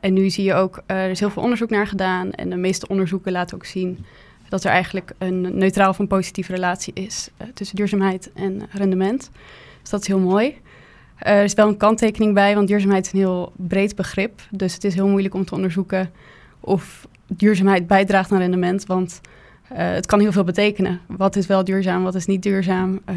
En 0.00 0.12
nu 0.12 0.30
zie 0.30 0.44
je 0.44 0.54
ook, 0.54 0.82
uh, 0.86 0.96
er 0.96 1.10
is 1.10 1.20
heel 1.20 1.30
veel 1.30 1.42
onderzoek 1.42 1.70
naar 1.70 1.86
gedaan. 1.86 2.30
En 2.30 2.50
de 2.50 2.56
meeste 2.56 2.88
onderzoeken 2.88 3.32
laten 3.32 3.56
ook 3.56 3.64
zien 3.64 4.04
dat 4.48 4.64
er 4.64 4.70
eigenlijk 4.70 5.12
een 5.18 5.58
neutraal 5.58 5.88
of 5.88 5.98
een 5.98 6.06
positieve 6.06 6.52
relatie 6.52 6.92
is 6.94 7.30
uh, 7.42 7.48
tussen 7.54 7.76
duurzaamheid 7.76 8.30
en 8.34 8.62
rendement. 8.72 9.30
Dus 9.80 9.90
dat 9.90 10.00
is 10.00 10.06
heel 10.06 10.18
mooi. 10.18 10.56
er 11.18 11.44
is 11.44 11.54
wel 11.54 11.68
een 11.68 11.76
kanttekening 11.76 12.34
bij, 12.34 12.54
want 12.54 12.68
duurzaamheid 12.68 13.06
is 13.06 13.12
een 13.12 13.18
heel 13.18 13.52
breed 13.56 13.96
begrip. 13.96 14.40
Dus 14.50 14.74
het 14.74 14.84
is 14.84 14.94
heel 14.94 15.08
moeilijk 15.08 15.34
om 15.34 15.44
te 15.44 15.54
onderzoeken 15.54 16.10
of 16.60 17.08
duurzaamheid 17.26 17.86
bijdraagt 17.86 18.32
aan 18.32 18.38
rendement. 18.38 18.86
Want 18.86 19.20
het 19.74 20.06
kan 20.06 20.20
heel 20.20 20.32
veel 20.32 20.44
betekenen. 20.44 21.00
Wat 21.06 21.36
is 21.36 21.46
wel 21.46 21.64
duurzaam, 21.64 22.02
wat 22.02 22.14
is 22.14 22.26
niet 22.26 22.42
duurzaam? 22.42 23.00
Uh, 23.10 23.16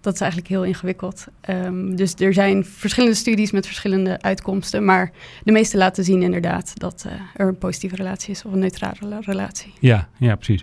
dat 0.00 0.14
is 0.14 0.20
eigenlijk 0.20 0.50
heel 0.50 0.64
ingewikkeld. 0.64 1.26
Um, 1.50 1.96
dus 1.96 2.14
er 2.14 2.32
zijn 2.32 2.64
verschillende 2.64 3.16
studies 3.16 3.50
met 3.50 3.66
verschillende 3.66 4.22
uitkomsten. 4.22 4.84
Maar 4.84 5.10
de 5.44 5.52
meeste 5.52 5.76
laten 5.76 6.04
zien 6.04 6.22
inderdaad 6.22 6.72
dat 6.74 7.04
uh, 7.06 7.12
er 7.34 7.48
een 7.48 7.58
positieve 7.58 7.96
relatie 7.96 8.30
is 8.30 8.44
of 8.44 8.52
een 8.52 8.58
neutrale 8.58 9.18
relatie. 9.20 9.72
Ja, 9.78 10.08
ja 10.16 10.34
precies. 10.34 10.60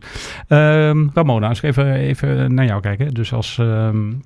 Um, 0.47 1.11
Ramona, 1.13 1.47
als 1.47 1.57
ik 1.57 1.63
even, 1.63 1.93
even 1.93 2.53
naar 2.53 2.65
jou 2.65 2.81
kijken. 2.81 3.13
Dus 3.13 3.33
als 3.33 3.57
um, 3.57 4.21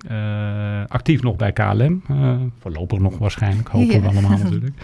actief 0.86 1.22
nog 1.22 1.36
bij 1.36 1.52
KLM. 1.52 2.02
voorlopig 2.60 2.98
nog 2.98 3.18
waarschijnlijk, 3.18 3.68
hopen 3.68 3.94
ja. 3.94 4.00
we 4.00 4.08
allemaal 4.08 4.38
natuurlijk. 4.42 4.74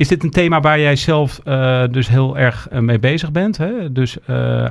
Is 0.00 0.08
dit 0.08 0.22
een 0.22 0.30
thema 0.30 0.60
waar 0.60 0.80
jij 0.80 0.96
zelf 0.96 1.40
uh, 1.44 1.82
dus 1.90 2.08
heel 2.08 2.38
erg 2.38 2.68
uh, 2.72 2.78
mee 2.78 2.98
bezig 2.98 3.32
bent? 3.32 3.56
Hè? 3.56 3.92
Dus 3.92 4.18
uh, 4.30 4.64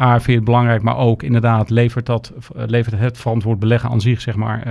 A, 0.00 0.20
vind 0.20 0.36
het 0.36 0.44
belangrijk, 0.44 0.82
maar 0.82 0.96
ook 0.96 1.22
inderdaad 1.22 1.70
levert, 1.70 2.06
dat, 2.06 2.32
levert 2.54 2.98
het 2.98 3.18
verantwoord 3.18 3.58
beleggen 3.58 3.90
aan 3.90 4.00
zich 4.00 4.20
zeg 4.20 4.36
maar, 4.36 4.62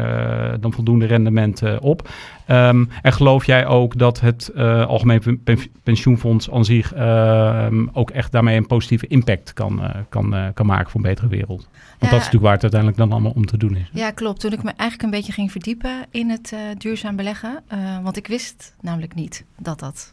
dan 0.60 0.74
voldoende 0.74 1.06
rendement 1.06 1.62
op. 1.80 2.10
Um, 2.48 2.90
en 3.02 3.14
geloof 3.14 3.46
jij 3.46 3.66
ook 3.66 3.98
dat 3.98 4.20
het 4.20 4.52
Algemeen 4.88 5.44
Pensioenfonds 5.84 6.52
aan 6.52 6.66
zich 6.66 6.94
ehm, 6.94 7.86
ook 7.94 8.10
echt 8.10 8.32
daarmee 8.32 8.58
een 8.58 8.68
positieve 8.68 9.08
impact 9.08 9.54
kan, 9.54 9.82
kan, 10.10 10.36
kan 10.54 10.66
maken 10.66 10.92
voor 10.92 11.02
een 11.04 11.10
betere 11.10 11.28
wereld? 11.28 11.70
Want 12.02 12.14
dat 12.14 12.22
is 12.22 12.28
natuurlijk 12.32 12.44
waar 12.44 12.54
het 12.54 12.62
uiteindelijk 12.62 13.02
dan 13.02 13.12
allemaal 13.12 13.32
om 13.32 13.46
te 13.46 13.58
doen 13.58 13.76
is. 13.76 13.90
Ja, 13.92 14.12
klopt. 14.12 14.40
Toen 14.40 14.52
ik 14.52 14.64
me 14.64 14.70
eigenlijk 14.70 15.02
een 15.02 15.20
beetje 15.20 15.32
ging 15.32 15.52
verdiepen 15.52 16.06
in 16.12 16.30
het 16.30 16.52
uh, 16.54 16.60
duurzaam 16.78 17.16
beleggen, 17.16 17.64
uh, 17.74 18.04
want 18.04 18.18
ik 18.18 18.28
wist 18.28 18.74
namelijk 18.82 19.16
niet 19.16 19.44
dat 19.58 19.80
dat 19.80 20.12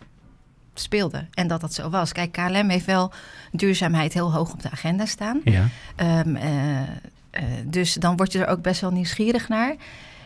speelde 0.75 1.27
en 1.35 1.47
dat 1.47 1.61
dat 1.61 1.75
zo 1.75 1.91
was. 1.91 2.13
Kijk, 2.13 2.33
KLM 2.33 2.69
heeft 2.69 2.85
wel 2.85 3.13
duurzaamheid 3.53 4.13
heel 4.13 4.33
hoog 4.33 4.53
op 4.53 4.63
de 4.63 4.71
agenda 4.71 5.07
staan. 5.07 5.41
Ja. 5.45 5.69
Um, 6.25 6.37
uh, 6.37 6.43
dus 7.65 7.95
dan 7.95 8.17
word 8.17 8.33
je 8.33 8.39
er 8.39 8.51
ook 8.51 8.63
best 8.63 8.81
wel 8.81 8.91
nieuwsgierig 8.91 9.49
naar. 9.49 9.75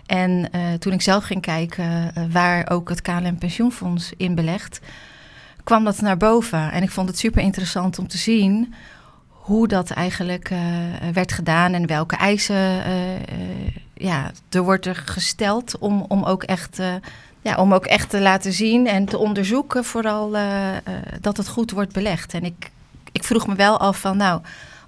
En 0.06 0.50
toen 0.78 0.92
ik 0.92 1.02
zelf 1.02 1.24
ging 1.24 1.40
kijken 1.40 2.12
waar 2.30 2.70
ook 2.70 2.88
het 2.88 3.02
KLM 3.02 3.38
Pensioenfonds 3.38 4.12
in 4.16 4.34
belegt, 4.34 4.80
kwam 5.64 5.84
dat 5.84 6.00
naar 6.00 6.16
boven. 6.16 6.72
En 6.72 6.82
ik 6.82 6.90
vond 6.90 7.08
het 7.08 7.18
super 7.18 7.42
interessant 7.42 7.98
om 7.98 8.08
te 8.08 8.18
zien 8.18 8.74
hoe 9.42 9.68
dat 9.68 9.90
eigenlijk 9.90 10.50
werd 11.12 11.32
gedaan 11.32 11.72
en 11.72 11.86
welke 11.86 12.16
eisen 12.16 12.82
ja, 13.94 14.30
er 14.50 14.62
wordt 14.62 14.86
er 14.86 15.02
gesteld 15.04 15.78
om, 15.78 16.04
om 16.08 16.24
ook 16.24 16.42
echt 16.42 16.80
ja, 17.42 17.56
om 17.56 17.74
ook 17.74 17.86
echt 17.86 18.10
te 18.10 18.20
laten 18.20 18.52
zien 18.52 18.86
en 18.86 19.04
te 19.04 19.18
onderzoeken, 19.18 19.84
vooral 19.84 20.36
dat 21.20 21.36
het 21.36 21.48
goed 21.48 21.70
wordt 21.70 21.92
belegd. 21.92 22.34
En 22.34 22.44
ik, 22.44 22.70
ik 23.12 23.24
vroeg 23.24 23.46
me 23.46 23.54
wel 23.54 23.78
af 23.78 24.00
van, 24.00 24.16
nou, 24.16 24.40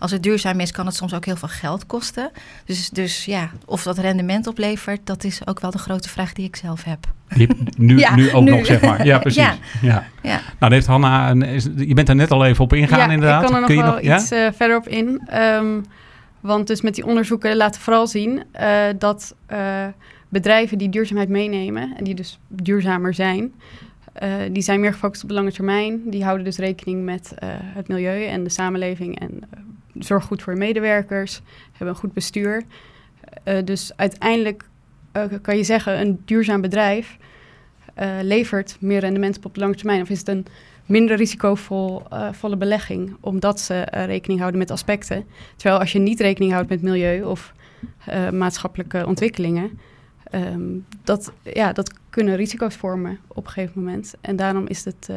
als 0.05 0.13
het 0.13 0.23
duurzaam 0.23 0.61
is, 0.61 0.71
kan 0.71 0.87
het 0.87 0.95
soms 0.95 1.15
ook 1.15 1.25
heel 1.25 1.37
veel 1.37 1.49
geld 1.49 1.87
kosten. 1.87 2.31
Dus, 2.65 2.91
dus 2.91 3.25
ja, 3.25 3.51
of 3.67 3.83
dat 3.83 3.99
rendement 3.99 4.47
oplevert, 4.47 5.01
dat 5.05 5.25
is 5.25 5.47
ook 5.47 5.61
wel 5.61 5.71
de 5.71 5.79
grote 5.79 6.09
vraag 6.09 6.33
die 6.33 6.47
ik 6.47 6.57
zelf 6.57 6.85
heb. 6.85 7.07
nu, 7.77 7.99
ja, 8.05 8.15
nu 8.15 8.33
ook 8.33 8.45
nog, 8.45 8.67
zeg 8.67 8.81
maar. 8.81 9.07
Ja, 9.07 9.19
precies. 9.29 9.43
Ja. 9.43 9.57
ja. 9.83 10.05
ja. 10.23 10.31
Nou, 10.31 10.43
dan 10.59 10.73
heeft 10.73 10.87
Hanna, 10.87 11.31
een, 11.31 11.43
is, 11.43 11.69
je 11.77 11.95
bent 11.95 12.09
er 12.09 12.15
net 12.15 12.31
al 12.31 12.45
even 12.45 12.65
op 12.65 12.73
ingegaan, 12.73 12.99
ja, 12.99 13.13
inderdaad. 13.13 13.43
ik 13.43 13.47
kan 13.47 13.55
er 13.55 13.61
nog 13.61 13.69
Kun 13.69 13.79
je 13.79 13.83
wel 13.83 13.93
nog, 13.93 14.21
iets 14.21 14.33
uh, 14.33 14.49
verder 14.53 14.77
op 14.77 14.89
in. 14.89 15.29
Um, 15.35 15.85
want 16.41 16.67
dus 16.67 16.81
met 16.81 16.95
die 16.95 17.07
onderzoeken 17.07 17.57
laten 17.57 17.81
vooral 17.81 18.07
zien 18.07 18.43
dat 18.99 19.35
bedrijven 20.29 20.79
die 20.79 20.89
duurzaamheid 20.89 21.29
meenemen 21.29 21.95
en 21.97 22.05
die 22.05 22.15
dus 22.15 22.39
duurzamer 22.49 23.15
zijn, 23.15 23.53
uh, 24.23 24.33
die 24.53 24.63
zijn 24.63 24.81
meer 24.81 24.93
gefocust 24.93 25.23
op 25.23 25.29
de 25.29 25.35
lange 25.35 25.53
termijn. 25.53 26.01
Die 26.11 26.25
houden 26.25 26.45
dus 26.45 26.57
rekening 26.57 27.05
met 27.05 27.35
uh, 27.35 27.49
het 27.59 27.89
milieu 27.89 28.25
en 28.27 28.45
de 28.45 28.51
samenleving 28.51 29.21
en 29.21 29.43
zorgen 29.99 30.29
goed 30.29 30.43
voor 30.43 30.57
medewerkers, 30.57 31.41
hebben 31.71 31.89
een 31.89 32.01
goed 32.01 32.13
bestuur. 32.13 32.63
dus 33.65 33.93
uiteindelijk 33.97 34.69
kan 35.43 35.57
je 35.57 35.65
zeggen, 35.65 36.01
een 36.01 36.23
duurzaam 36.25 36.61
bedrijf 36.61 37.17
levert 38.23 38.77
meer 38.81 39.01
rendement 39.01 39.45
op 39.45 39.55
de 39.55 39.61
lange 39.61 39.75
termijn. 39.75 40.01
Of 40.01 40.11
is 40.11 40.19
het 40.19 40.29
een 40.29 40.47
minder 40.87 41.17
risicovolle 41.17 42.57
belegging, 42.59 43.17
omdat 43.21 43.61
ze 43.61 43.81
rekening 43.91 44.41
houden 44.41 44.61
met 44.61 44.71
aspecten. 44.71 45.25
Terwijl 45.57 45.81
als 45.81 45.93
je 45.93 45.99
niet 45.99 46.21
rekening 46.21 46.53
houdt 46.53 46.69
met 46.69 46.83
milieu 46.83 47.23
of 47.23 47.53
maatschappelijke 48.33 49.07
ontwikkelingen, 49.07 49.79
um, 50.35 50.87
dat, 51.05 51.33
ja, 51.43 51.73
dat 51.73 51.93
kunnen 52.11 52.37
risico's 52.37 52.75
vormen 52.75 53.19
op 53.27 53.45
een 53.45 53.51
gegeven 53.51 53.83
moment. 53.83 54.15
En 54.21 54.37
daarom 54.37 54.67
is 54.67 54.85
het, 54.85 55.09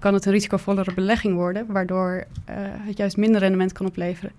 kan 0.00 0.14
het 0.14 0.26
een 0.26 0.32
risicovollere 0.32 0.94
belegging 0.94 1.34
worden, 1.34 1.66
waardoor 1.68 2.24
uh, 2.50 2.54
het 2.60 2.96
juist 2.96 3.16
minder 3.16 3.40
rendement 3.40 3.72
kan 3.72 3.86
opleveren. 3.86 4.32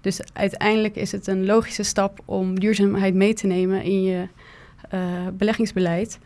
Dus 0.00 0.20
uiteindelijk 0.32 0.96
is 0.96 1.12
het 1.12 1.26
een 1.26 1.46
logische 1.46 1.82
stap 1.82 2.18
om 2.24 2.60
duurzaamheid 2.60 3.14
mee 3.14 3.34
te 3.34 3.46
nemen 3.46 3.82
in 3.82 4.02
je 4.02 4.26
uh, 4.94 5.00
beleggingsbeleid, 5.32 6.18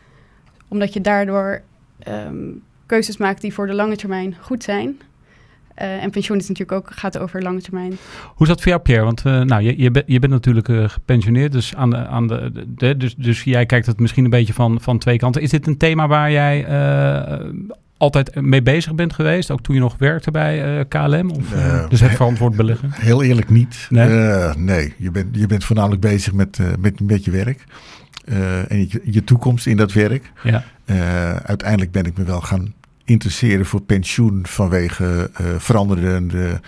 omdat 0.67 0.93
je 0.93 1.01
daardoor 1.01 1.61
um, 2.07 2.61
keuzes 2.85 3.17
maakt 3.17 3.41
die 3.41 3.53
voor 3.53 3.67
de 3.67 3.73
lange 3.73 3.95
termijn 3.95 4.35
goed 4.41 4.63
zijn, 4.63 4.99
uh, 5.81 6.03
en 6.03 6.09
pensioen 6.09 6.37
is 6.37 6.47
natuurlijk 6.47 6.77
ook, 6.77 6.91
gaat 6.95 7.17
over 7.17 7.41
lange 7.41 7.61
termijn. 7.61 7.97
Hoe 8.25 8.41
is 8.41 8.47
dat 8.47 8.61
voor 8.61 8.71
jou, 8.71 8.81
Pierre? 8.81 9.05
Want 9.05 9.23
nou, 9.23 9.61
je, 9.61 9.77
je, 9.77 10.03
je 10.05 10.19
bent 10.19 10.33
natuurlijk 10.33 10.91
gepensioneerd, 10.91 11.51
dus, 11.51 11.75
aan 11.75 11.89
de, 11.89 11.97
aan 11.97 12.27
de, 12.27 12.51
de, 12.67 12.97
dus, 12.97 13.15
dus 13.15 13.43
jij 13.43 13.65
kijkt 13.65 13.85
het 13.85 13.99
misschien 13.99 14.23
een 14.23 14.29
beetje 14.29 14.53
van, 14.53 14.81
van 14.81 14.97
twee 14.97 15.17
kanten. 15.17 15.41
Is 15.41 15.49
dit 15.49 15.67
een 15.67 15.77
thema 15.77 16.07
waar 16.07 16.31
jij 16.31 16.65
altijd 18.01 18.41
mee 18.41 18.61
bezig 18.61 18.95
bent 18.95 19.13
geweest, 19.13 19.51
ook 19.51 19.61
toen 19.61 19.75
je 19.75 19.81
nog 19.81 19.95
werkte 19.97 20.31
bij 20.31 20.85
KLM? 20.85 21.29
Of, 21.29 21.47
dus 21.89 21.99
het 21.99 22.11
verantwoord 22.11 22.55
beleggen? 22.55 22.91
Heel 22.93 23.23
eerlijk 23.23 23.49
niet. 23.49 23.87
Nee, 23.89 24.07
nee. 24.57 24.93
Je, 24.97 25.11
bent, 25.11 25.27
je 25.31 25.45
bent 25.45 25.63
voornamelijk 25.63 26.01
bezig 26.01 26.33
met, 26.33 26.59
met, 26.79 26.99
met 26.99 27.25
je 27.25 27.31
werk. 27.31 27.63
en 28.67 28.79
je, 28.79 29.01
je 29.03 29.23
toekomst 29.23 29.67
in 29.67 29.77
dat 29.77 29.93
werk. 29.93 30.31
Ja. 30.43 30.63
uiteindelijk 31.43 31.91
ben 31.91 32.05
ik 32.05 32.17
me 32.17 32.23
wel 32.23 32.41
gaan 32.41 32.73
interesseren 33.05 33.65
voor 33.65 33.81
pensioen 33.81 34.39
vanwege 34.43 35.29
veranderende 35.57 36.59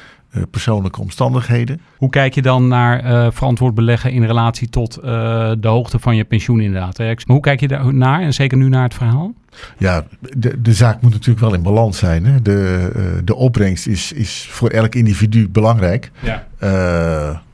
persoonlijke 0.52 1.02
omstandigheden. 1.02 1.82
Hoe 1.98 2.10
kijk 2.10 2.36
je 2.36 2.42
dan 2.42 2.68
naar 2.68 3.06
uh, 3.06 3.32
verantwoord 3.32 3.76
beleggen 3.76 4.12
in 4.12 4.24
relatie 4.24 4.70
tot 4.70 4.94
de 4.94 5.68
hoogte 5.68 6.00
van 6.00 6.16
je 6.16 6.24
pensioen 6.24 6.60
inderdaad? 6.60 6.98
Hè? 6.98 7.06
Maar 7.06 7.24
hoe 7.26 7.40
kijk 7.40 7.60
je 7.60 7.68
daar 7.68 7.94
naar 7.94 8.22
en 8.22 8.34
zeker 8.34 8.58
nu 8.58 8.70
naar 8.70 8.84
het 8.84 8.94
verhaal? 8.94 9.34
Ja, 9.78 10.06
de, 10.20 10.62
de 10.62 10.74
zaak 10.74 11.02
moet 11.02 11.12
natuurlijk 11.12 11.40
wel 11.40 11.54
in 11.54 11.62
balans 11.62 11.98
zijn. 11.98 12.26
Hè? 12.26 12.42
De, 12.42 13.22
de 13.26 13.36
opbrengst 13.36 13.88
is, 13.88 14.12
is 14.12 14.48
voor 14.50 14.70
elk 14.70 14.96
individu 14.96 15.50
belangrijk. 15.50 16.12
Ja. 16.20 16.48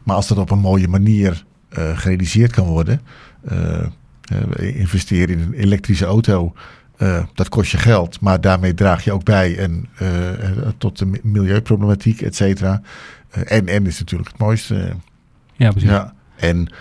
maar 0.04 0.16
als 0.16 0.28
dat 0.28 0.38
op 0.38 0.52
een 0.52 0.60
mooie 0.60 0.88
manier 0.88 1.44
gerealiseerd 1.70 2.52
kan 2.52 2.66
worden... 2.66 3.02
investeren 4.58 5.30
in 5.30 5.40
een 5.40 5.54
elektrische 5.54 6.06
auto 6.06 6.54
dat 7.34 7.50
kost 7.50 7.72
je 7.72 7.78
geld, 7.78 8.20
maar 8.20 8.42
daarmee 8.42 8.74
draag 8.74 9.04
je 9.04 9.12
ook 9.12 9.24
bij 9.24 9.58
en, 9.58 9.90
tot 10.78 10.98
de 10.98 11.20
milieuproblematiek, 11.24 12.22
et 12.22 12.36
cetera. 12.36 12.82
En, 13.30 13.68
en 13.68 13.88
is 13.88 14.00
natuurlijk 14.00 14.30
het 14.30 14.40
mooiste. 14.40 14.94
Ja, 15.56 15.72
precies. 15.72 15.90
Ja, 15.90 16.14
en 16.36 16.74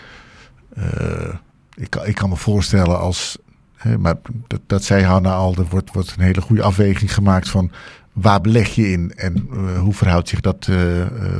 ik, 1.74 1.96
ik 1.96 2.14
kan 2.14 2.28
me 2.28 2.36
voorstellen 2.36 2.98
als, 2.98 3.38
hè, 3.78 3.98
maar 3.98 4.14
dat, 4.46 4.60
dat 4.66 4.84
zei 4.84 5.04
Hanna 5.04 5.34
al, 5.34 5.54
er 5.56 5.66
wordt, 5.70 5.92
wordt 5.92 6.14
een 6.16 6.24
hele 6.24 6.40
goede 6.40 6.62
afweging 6.62 7.14
gemaakt 7.14 7.48
van 7.48 7.70
waar 8.12 8.40
beleg 8.40 8.74
je 8.74 8.90
in 8.90 9.12
en 9.16 9.48
hoe 9.78 9.94
verhoudt 9.94 10.28
zich 10.28 10.40
dat 10.40 10.70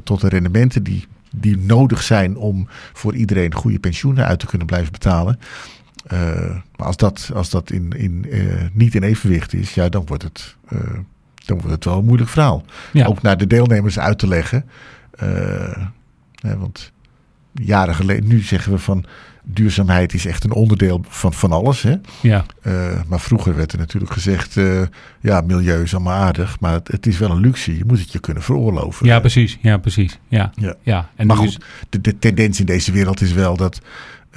tot 0.05 0.21
de 0.21 0.29
rendementen 0.29 0.83
die, 0.83 1.07
die 1.31 1.59
nodig 1.59 2.03
zijn 2.03 2.37
om 2.37 2.69
voor 2.93 3.15
iedereen 3.15 3.55
goede 3.55 3.79
pensioenen 3.79 4.27
uit 4.27 4.39
te 4.39 4.47
kunnen 4.47 4.67
blijven 4.67 4.93
betalen. 4.93 5.39
Maar 6.77 6.87
als 6.87 6.97
dat, 6.97 7.31
als 7.35 7.51
dat 7.51 7.71
in, 7.71 7.93
in, 7.93 8.27
niet 8.73 8.95
in 8.95 9.03
evenwicht 9.03 9.55
is, 9.55 9.75
ja, 9.75 9.89
dan 9.89 10.07
wordt 10.07 10.23
het, 10.23 10.57
dan 11.35 11.59
wordt 11.59 11.71
het 11.71 11.85
wel 11.85 11.99
een 11.99 12.05
moeilijk 12.05 12.31
verhaal. 12.31 12.65
Ja. 12.93 13.07
Ook 13.07 13.23
naar 13.23 13.37
de 13.37 13.47
deelnemers 13.47 13.99
uit 13.99 14.19
te 14.19 14.29
leggen. 14.29 14.65
want 16.41 16.93
jaren 17.53 17.95
geleden, 17.95 18.29
nu 18.29 18.41
zeggen 18.41 18.73
we 18.73 18.79
van 18.79 19.05
duurzaamheid 19.51 20.15
is 20.15 20.27
echt 20.27 20.45
een 20.45 20.53
onderdeel 20.53 21.05
van, 21.09 21.33
van 21.33 21.53
alles. 21.53 21.83
Hè? 21.83 21.95
Ja. 22.21 22.45
maar 23.07 23.21
vroeger 23.21 23.57
werd 23.57 23.73
er 23.73 23.79
natuurlijk 23.79 24.13
gezegd, 24.13 24.57
ja, 25.21 25.41
milieu 25.41 25.83
is 25.83 25.95
allemaal 25.95 26.15
aardig, 26.15 26.61
maar 26.61 26.73
het, 26.73 26.89
het, 26.89 27.07
is 27.07 27.19
wel 27.19 27.31
een 27.31 27.41
luxe. 27.41 27.77
Je 27.77 27.85
moet 27.87 27.99
het 27.99 28.13
je 28.13 28.19
kunnen 28.19 28.43
veroorloven. 28.43 29.07
Ja, 29.07 29.21
precies. 29.21 29.59
Ja, 29.61 29.77
precies. 29.77 30.19
Ja. 30.29 30.53
ja. 30.55 30.75
ja. 30.83 31.11
En 31.17 31.27
maar 31.27 31.37
goed, 31.37 31.59
de, 31.89 32.01
de 32.01 32.19
tendens 32.19 32.61
in 32.61 32.67
deze 32.67 32.93
wereld 32.93 33.21
is 33.21 33.33
wel 33.33 33.57
dat 33.57 33.81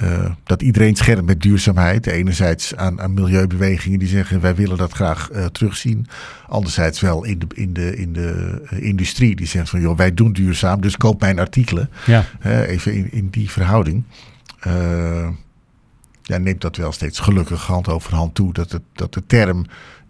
uh, 0.02 0.30
dat 0.44 0.62
iedereen 0.62 0.96
schermt 0.96 1.26
met 1.26 1.42
duurzaamheid. 1.42 2.06
Enerzijds 2.06 2.76
aan, 2.76 3.00
aan 3.00 3.14
milieubewegingen 3.14 3.98
die 3.98 4.08
zeggen 4.08 4.40
wij 4.40 4.54
willen 4.54 4.76
dat 4.76 4.92
graag 4.92 5.30
terugzien. 5.52 6.06
Anderzijds 6.48 7.00
wel 7.00 7.24
in 7.24 7.38
de, 7.38 7.46
in 7.54 7.72
de, 7.72 7.96
in 7.96 8.12
de 8.12 8.62
industrie 8.80 9.36
die 9.36 9.46
zegt 9.46 9.70
van 9.70 9.80
joh 9.80 9.96
wij 9.96 10.14
doen 10.14 10.32
duurzaam 10.32 10.80
dus 10.80 10.96
koop 10.96 11.20
mijn 11.20 11.38
artikelen. 11.38 11.90
Ja. 12.06 12.24
even 12.66 12.94
in, 12.94 13.12
in 13.12 13.28
die 13.30 13.50
verhouding. 13.50 14.04
Ja, 16.22 16.38
neemt 16.38 16.60
dat 16.60 16.76
wel 16.76 16.92
steeds 16.92 17.18
gelukkig 17.18 17.66
hand 17.66 17.88
over 17.88 18.14
hand 18.14 18.34
toe 18.34 18.52
dat, 18.52 18.72
het, 18.72 18.82
dat 18.92 19.14
de 19.14 19.26
term 19.26 19.66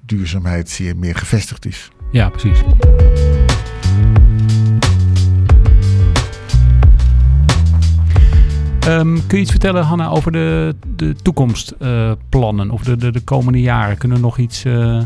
duurzaamheid 0.06 0.70
zeer 0.70 0.96
meer 0.96 1.16
gevestigd 1.16 1.66
is. 1.66 1.90
Ja, 2.10 2.28
precies. 2.28 2.62
Um, 8.88 9.26
kun 9.26 9.36
je 9.36 9.42
iets 9.42 9.50
vertellen, 9.50 9.84
Hanna, 9.84 10.08
over 10.08 10.32
de, 10.32 10.74
de 10.96 11.14
toekomstplannen 11.14 12.66
uh, 12.66 12.72
of 12.72 12.82
de, 12.82 12.96
de, 12.96 13.12
de, 13.12 13.20
komende 13.20 13.60
jaren? 13.60 13.98
Kunnen 13.98 14.18
we 14.18 14.24
nog 14.24 14.38
iets, 14.38 14.64
uh, 14.64 15.02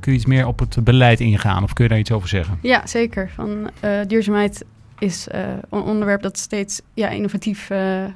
kun 0.00 0.12
je 0.12 0.18
iets 0.18 0.26
meer 0.26 0.46
op 0.46 0.58
het 0.58 0.84
beleid 0.84 1.20
ingaan 1.20 1.62
of 1.62 1.72
kun 1.72 1.84
je 1.84 1.90
daar 1.90 1.98
iets 1.98 2.12
over 2.12 2.28
zeggen? 2.28 2.58
Ja, 2.62 2.86
zeker. 2.86 3.30
Van, 3.34 3.70
uh, 3.84 3.90
duurzaamheid 4.06 4.64
is 5.00 5.26
een 5.30 5.82
onderwerp 5.82 6.22
dat 6.22 6.38
steeds 6.38 6.80
ja, 6.94 7.08
innovatief, 7.08 7.70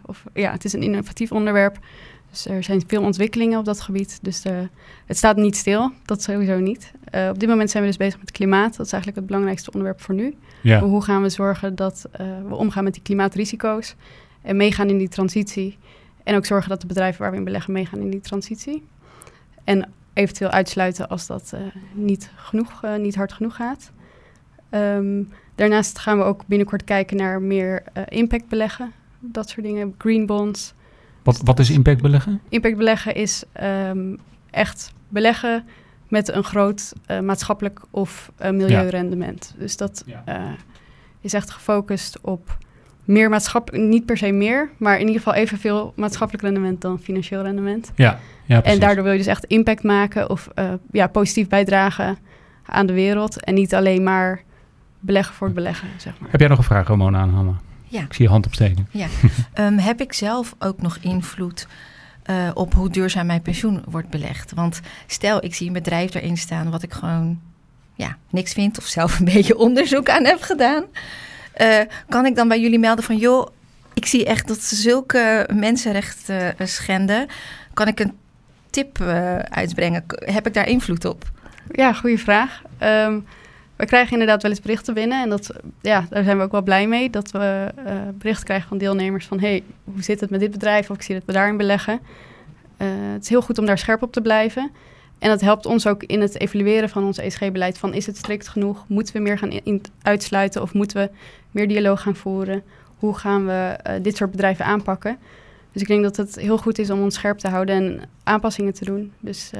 of 0.04 0.24
ja, 0.32 0.52
het 0.52 0.64
is 0.64 0.72
een 0.72 0.82
innovatief 0.82 1.32
onderwerp. 1.32 1.78
Dus 2.30 2.46
er 2.46 2.62
zijn 2.62 2.82
veel 2.86 3.02
ontwikkelingen 3.02 3.58
op 3.58 3.64
dat 3.64 3.80
gebied. 3.80 4.18
Dus 4.22 4.40
de, 4.40 4.68
het 5.06 5.16
staat 5.16 5.36
niet 5.36 5.56
stil, 5.56 5.90
dat 6.04 6.22
sowieso 6.22 6.58
niet. 6.58 6.92
op 7.30 7.38
dit 7.38 7.48
moment 7.48 7.70
zijn 7.70 7.82
we 7.82 7.88
dus 7.88 7.98
bezig 7.98 8.18
met 8.18 8.30
klimaat. 8.30 8.76
Dat 8.76 8.86
is 8.86 8.92
eigenlijk 8.92 9.16
het 9.16 9.26
belangrijkste 9.26 9.70
onderwerp 9.72 10.00
voor 10.00 10.14
nu. 10.14 10.34
Ja. 10.60 10.80
Hoe 10.80 11.02
gaan 11.02 11.22
we 11.22 11.28
zorgen 11.28 11.74
dat 11.74 12.08
we 12.48 12.54
omgaan 12.54 12.84
met 12.84 12.94
die 12.94 13.02
klimaatrisico's? 13.02 13.94
en 14.44 14.56
meegaan 14.56 14.88
in 14.88 14.98
die 14.98 15.08
transitie. 15.08 15.78
En 16.22 16.36
ook 16.36 16.46
zorgen 16.46 16.68
dat 16.68 16.80
de 16.80 16.86
bedrijven 16.86 17.20
waar 17.20 17.30
we 17.30 17.36
in 17.36 17.44
beleggen 17.44 17.72
meegaan 17.72 18.00
in 18.00 18.10
die 18.10 18.20
transitie. 18.20 18.86
En 19.64 19.92
eventueel 20.12 20.50
uitsluiten 20.50 21.08
als 21.08 21.26
dat 21.26 21.52
uh, 21.54 21.60
niet, 21.92 22.30
genoeg, 22.36 22.84
uh, 22.84 22.96
niet 22.96 23.14
hard 23.14 23.32
genoeg 23.32 23.56
gaat. 23.56 23.92
Um, 24.70 25.32
daarnaast 25.54 25.98
gaan 25.98 26.18
we 26.18 26.24
ook 26.24 26.46
binnenkort 26.46 26.84
kijken 26.84 27.16
naar 27.16 27.42
meer 27.42 27.82
uh, 27.96 28.02
impact 28.08 28.48
beleggen. 28.48 28.92
Dat 29.20 29.48
soort 29.48 29.66
dingen, 29.66 29.94
green 29.98 30.26
bonds. 30.26 30.74
Wat, 31.22 31.40
wat 31.44 31.58
is 31.58 31.70
impact 31.70 32.02
beleggen? 32.02 32.40
Impact 32.48 32.76
beleggen 32.76 33.14
is 33.14 33.44
um, 33.62 34.18
echt 34.50 34.92
beleggen 35.08 35.64
met 36.08 36.28
een 36.28 36.44
groot 36.44 36.92
maatschappelijk 37.22 37.80
of 37.90 38.32
milieurendement. 38.38 39.52
Ja. 39.54 39.60
Dus 39.60 39.76
dat 39.76 40.02
ja. 40.06 40.56
is 41.20 41.32
echt 41.32 41.50
gefocust 41.50 42.20
op 42.20 42.58
meer 43.04 43.28
maatschappelijk, 43.28 43.84
niet 43.84 44.06
per 44.06 44.16
se 44.16 44.32
meer, 44.32 44.70
maar 44.76 44.94
in 44.94 45.06
ieder 45.06 45.22
geval 45.22 45.34
evenveel 45.34 45.92
maatschappelijk 45.96 46.44
rendement 46.44 46.80
dan 46.80 46.98
financieel 46.98 47.42
rendement. 47.42 47.92
Ja, 47.94 48.18
ja 48.44 48.62
En 48.62 48.80
daardoor 48.80 49.02
wil 49.04 49.12
je 49.12 49.18
dus 49.18 49.26
echt 49.26 49.44
impact 49.44 49.82
maken 49.82 50.30
of 50.30 50.48
uh, 50.58 50.72
ja, 50.92 51.06
positief 51.06 51.48
bijdragen 51.48 52.18
aan 52.66 52.86
de 52.86 52.92
wereld. 52.92 53.44
En 53.44 53.54
niet 53.54 53.74
alleen 53.74 54.02
maar 54.02 54.42
beleggen 55.04 55.34
voor 55.34 55.46
het 55.46 55.56
beleggen, 55.56 55.88
zeg 55.96 56.18
maar. 56.18 56.30
Heb 56.30 56.40
jij 56.40 56.48
nog 56.48 56.58
een 56.58 56.64
vraag, 56.64 56.88
Ramona, 56.88 57.18
aan 57.18 57.30
Hanna? 57.30 57.60
Ja. 57.84 58.00
Ik 58.00 58.12
zie 58.12 58.24
je 58.24 58.30
hand 58.30 58.46
opsteken. 58.46 58.88
Ja. 58.90 59.06
um, 59.54 59.78
heb 59.90 60.00
ik 60.00 60.12
zelf 60.12 60.54
ook 60.58 60.82
nog 60.82 60.98
invloed 61.00 61.66
uh, 62.30 62.50
op 62.54 62.74
hoe 62.74 62.90
duurzaam 62.90 63.26
mijn 63.26 63.42
pensioen 63.42 63.82
wordt 63.88 64.08
belegd? 64.08 64.52
Want 64.54 64.80
stel, 65.06 65.44
ik 65.44 65.54
zie 65.54 65.66
een 65.66 65.72
bedrijf 65.72 66.14
erin 66.14 66.36
staan 66.36 66.70
wat 66.70 66.82
ik 66.82 66.92
gewoon 66.92 67.40
ja, 67.94 68.16
niks 68.30 68.52
vind 68.52 68.78
of 68.78 68.84
zelf 68.84 69.18
een 69.18 69.24
beetje 69.24 69.58
onderzoek 69.58 70.08
aan 70.08 70.24
heb 70.24 70.42
gedaan. 70.42 70.84
Uh, 71.60 71.80
kan 72.08 72.26
ik 72.26 72.36
dan 72.36 72.48
bij 72.48 72.60
jullie 72.60 72.78
melden 72.78 73.04
van, 73.04 73.16
joh, 73.16 73.48
ik 73.94 74.06
zie 74.06 74.24
echt 74.24 74.48
dat 74.48 74.60
ze 74.60 74.76
zulke 74.76 75.48
mensenrechten 75.52 76.54
uh, 76.58 76.66
schenden. 76.66 77.26
Kan 77.74 77.88
ik 77.88 78.00
een 78.00 78.12
tip 78.70 78.98
uh, 78.98 79.38
uitbrengen? 79.38 80.04
Heb 80.08 80.46
ik 80.46 80.54
daar 80.54 80.68
invloed 80.68 81.04
op? 81.04 81.24
Ja, 81.70 81.92
goede 81.92 82.18
vraag. 82.18 82.62
Um, 82.82 83.26
we 83.76 83.86
krijgen 83.86 84.12
inderdaad 84.12 84.42
wel 84.42 84.50
eens 84.50 84.60
berichten 84.60 84.94
binnen. 84.94 85.22
En 85.22 85.28
dat, 85.28 85.50
ja, 85.80 86.06
daar 86.10 86.24
zijn 86.24 86.36
we 86.36 86.42
ook 86.42 86.52
wel 86.52 86.62
blij 86.62 86.86
mee. 86.86 87.10
Dat 87.10 87.30
we 87.30 87.72
uh, 87.86 87.92
berichten 88.14 88.44
krijgen 88.44 88.68
van 88.68 88.78
deelnemers 88.78 89.26
van... 89.26 89.40
hey, 89.40 89.62
hoe 89.84 90.02
zit 90.02 90.20
het 90.20 90.30
met 90.30 90.40
dit 90.40 90.50
bedrijf? 90.50 90.90
Of 90.90 90.96
ik 90.96 91.02
zie 91.02 91.14
dat 91.14 91.24
we 91.24 91.32
daarin 91.32 91.56
beleggen. 91.56 92.00
Uh, 92.78 92.88
het 93.12 93.22
is 93.22 93.28
heel 93.28 93.42
goed 93.42 93.58
om 93.58 93.66
daar 93.66 93.78
scherp 93.78 94.02
op 94.02 94.12
te 94.12 94.20
blijven. 94.20 94.70
En 95.18 95.28
dat 95.28 95.40
helpt 95.40 95.66
ons 95.66 95.86
ook 95.86 96.02
in 96.02 96.20
het 96.20 96.40
evalueren 96.40 96.88
van 96.88 97.04
ons 97.04 97.18
ESG-beleid. 97.18 97.78
Van 97.78 97.94
is 97.94 98.06
het 98.06 98.16
strikt 98.16 98.48
genoeg? 98.48 98.84
Moeten 98.88 99.14
we 99.14 99.20
meer 99.20 99.38
gaan 99.38 99.50
in, 99.50 99.82
uitsluiten? 100.02 100.62
Of 100.62 100.74
moeten 100.74 100.96
we 100.96 101.10
meer 101.50 101.68
dialoog 101.68 102.02
gaan 102.02 102.16
voeren? 102.16 102.62
Hoe 102.98 103.14
gaan 103.14 103.46
we 103.46 103.78
uh, 103.86 103.92
dit 104.02 104.16
soort 104.16 104.30
bedrijven 104.30 104.64
aanpakken? 104.64 105.18
Dus 105.72 105.82
ik 105.82 105.88
denk 105.88 106.02
dat 106.02 106.16
het 106.16 106.36
heel 106.36 106.58
goed 106.58 106.78
is 106.78 106.90
om 106.90 107.00
ons 107.00 107.14
scherp 107.14 107.38
te 107.38 107.48
houden 107.48 107.74
en 107.76 108.08
aanpassingen 108.24 108.74
te 108.74 108.84
doen. 108.84 109.12
Dus 109.20 109.50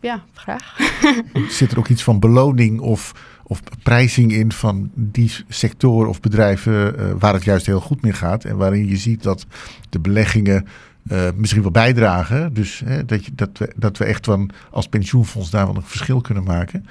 ja, 0.00 0.22
graag. 0.34 0.76
Zit 1.48 1.72
er 1.72 1.78
ook 1.78 1.88
iets 1.88 2.02
van 2.02 2.18
beloning 2.18 2.80
of, 2.80 3.12
of 3.48 3.60
prijzing 3.82 4.32
in 4.32 4.52
van 4.52 4.90
die 4.94 5.32
sectoren 5.48 6.08
of 6.08 6.20
bedrijven 6.20 7.00
uh, 7.00 7.12
waar 7.18 7.34
het 7.34 7.44
juist 7.44 7.66
heel 7.66 7.80
goed 7.80 8.02
mee 8.02 8.12
gaat 8.12 8.44
en 8.44 8.56
waarin 8.56 8.88
je 8.88 8.96
ziet 8.96 9.22
dat 9.22 9.46
de 9.88 9.98
beleggingen 9.98 10.66
uh, 11.12 11.28
misschien 11.34 11.62
wel 11.62 11.70
bijdragen. 11.70 12.54
Dus 12.54 12.82
hè, 12.84 13.04
dat, 13.04 13.24
je, 13.24 13.30
dat, 13.34 13.58
we, 13.58 13.72
dat 13.76 13.98
we 13.98 14.04
echt 14.04 14.24
van 14.24 14.50
als 14.70 14.88
pensioenfonds 14.88 15.50
daar 15.50 15.66
wel 15.66 15.76
een 15.76 15.82
verschil 15.82 16.20
kunnen 16.20 16.44
maken. 16.44 16.86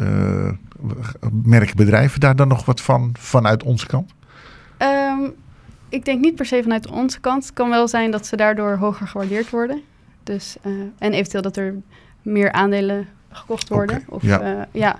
Uh, 0.00 0.50
merken 1.42 1.76
bedrijven 1.76 2.20
daar 2.20 2.36
dan 2.36 2.48
nog 2.48 2.64
wat 2.64 2.80
van 2.80 3.12
vanuit 3.18 3.62
onze 3.62 3.86
kant? 3.86 4.14
Um, 4.78 5.32
ik 5.88 6.04
denk 6.04 6.20
niet 6.20 6.34
per 6.34 6.46
se 6.46 6.62
vanuit 6.62 6.86
onze 6.86 7.20
kant. 7.20 7.44
Het 7.44 7.52
kan 7.52 7.70
wel 7.70 7.88
zijn 7.88 8.10
dat 8.10 8.26
ze 8.26 8.36
daardoor 8.36 8.76
hoger 8.76 9.06
gewaardeerd 9.06 9.50
worden. 9.50 9.80
Dus, 10.22 10.56
en 10.98 11.12
eventueel 11.12 11.42
dat 11.42 11.56
er 11.56 11.74
meer 12.22 12.52
aandelen 12.52 13.06
gekocht 13.30 13.68
worden. 13.68 13.96
Okay, 13.96 14.16
of 14.16 14.22
ja. 14.22 14.56
Uh, 14.56 14.62
ja, 14.72 14.98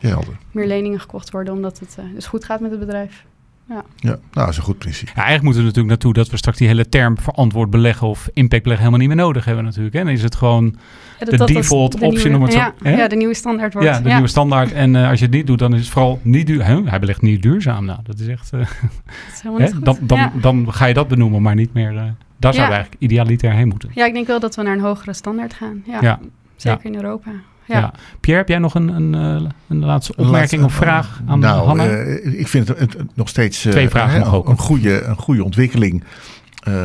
meer 0.50 0.66
leningen 0.66 1.00
gekocht 1.00 1.30
worden, 1.30 1.54
omdat 1.54 1.78
het 1.78 1.96
uh, 1.98 2.04
dus 2.14 2.26
goed 2.26 2.44
gaat 2.44 2.60
met 2.60 2.70
het 2.70 2.80
bedrijf. 2.80 3.24
Ja, 3.68 3.84
ja 3.96 4.08
nou, 4.08 4.18
dat 4.32 4.48
is 4.48 4.56
een 4.56 4.62
goed 4.62 4.78
principe. 4.78 5.10
Ja, 5.10 5.16
eigenlijk 5.16 5.44
moeten 5.44 5.60
we 5.60 5.68
natuurlijk 5.68 5.94
naartoe 5.94 6.12
dat 6.12 6.30
we 6.30 6.36
straks 6.36 6.58
die 6.58 6.68
hele 6.68 6.88
term 6.88 7.18
verantwoord 7.18 7.70
beleggen 7.70 8.08
of 8.08 8.28
impact 8.32 8.62
beleggen 8.62 8.86
helemaal 8.86 9.06
niet 9.06 9.16
meer 9.16 9.26
nodig 9.26 9.44
hebben 9.44 9.64
natuurlijk. 9.64 9.94
Hè? 9.94 10.04
Dan 10.04 10.12
is 10.12 10.22
het 10.22 10.34
gewoon 10.34 10.76
ja, 11.18 11.26
dat, 11.26 11.48
de 11.48 11.54
default 11.54 11.98
de 11.98 12.06
optie. 12.06 12.22
Nieuwe, 12.22 12.38
om 12.38 12.42
het 12.42 12.52
ja, 12.52 12.74
zo, 12.82 12.88
ja, 12.88 13.08
de 13.08 13.16
nieuwe 13.16 13.34
standaard 13.34 13.72
wordt. 13.72 13.88
Ja, 13.88 14.00
de 14.00 14.08
nieuwe 14.08 14.26
standaard. 14.26 14.72
En 14.72 14.94
uh, 14.94 15.08
als 15.08 15.18
je 15.18 15.24
het 15.24 15.34
niet 15.34 15.46
doet, 15.46 15.58
dan 15.58 15.74
is 15.74 15.80
het 15.80 15.88
vooral 15.88 16.20
niet 16.22 16.46
duur. 16.46 16.66
Hè? 16.66 16.82
Hij 16.82 16.98
belegt 16.98 17.22
niet 17.22 17.42
duurzaam. 17.42 17.84
Nou, 17.84 17.98
dat 18.02 18.18
is 18.18 18.26
echt... 18.26 18.50
dat 18.50 18.60
is 18.60 19.40
helemaal 19.42 19.60
niet 19.60 19.72
hè? 19.72 19.80
Dan, 19.80 19.98
dan, 20.00 20.18
ja. 20.18 20.32
dan 20.40 20.72
ga 20.72 20.86
je 20.86 20.94
dat 20.94 21.08
benoemen, 21.08 21.42
maar 21.42 21.54
niet 21.54 21.72
meer... 21.72 22.14
daar 22.36 22.54
zou 22.54 22.66
we 22.66 22.72
eigenlijk 22.72 23.02
idealiter 23.02 23.52
heen 23.52 23.68
moeten. 23.68 23.90
Ja, 23.94 24.06
ik 24.06 24.12
denk 24.12 24.26
wel 24.26 24.40
dat 24.40 24.56
we 24.56 24.62
naar 24.62 24.74
een 24.74 24.80
hogere 24.80 25.12
standaard 25.12 25.54
gaan. 25.54 25.82
Ja, 26.00 26.20
zeker 26.56 26.84
in 26.84 26.94
Europa. 26.94 27.30
Ja. 27.70 27.78
Ja. 27.78 27.92
Pierre, 28.20 28.40
heb 28.40 28.48
jij 28.48 28.58
nog 28.58 28.74
een, 28.74 28.88
een, 28.88 29.52
een 29.68 29.84
laatste 29.84 30.16
opmerking 30.16 30.64
of 30.64 30.72
vraag 30.72 31.20
aan 31.26 31.38
nou, 31.38 31.66
Hanna? 31.66 31.86
Uh, 31.86 32.38
ik 32.40 32.48
vind 32.48 32.68
het, 32.68 32.78
het, 32.78 32.92
het 32.92 33.16
nog 33.16 33.28
steeds 33.28 33.64
uh, 33.64 33.72
Twee 33.72 33.88
vragen 33.88 34.20
uh, 34.20 34.34
ook. 34.34 34.48
Een, 34.48 34.58
goede, 34.58 35.02
een 35.02 35.16
goede 35.16 35.44
ontwikkeling. 35.44 36.04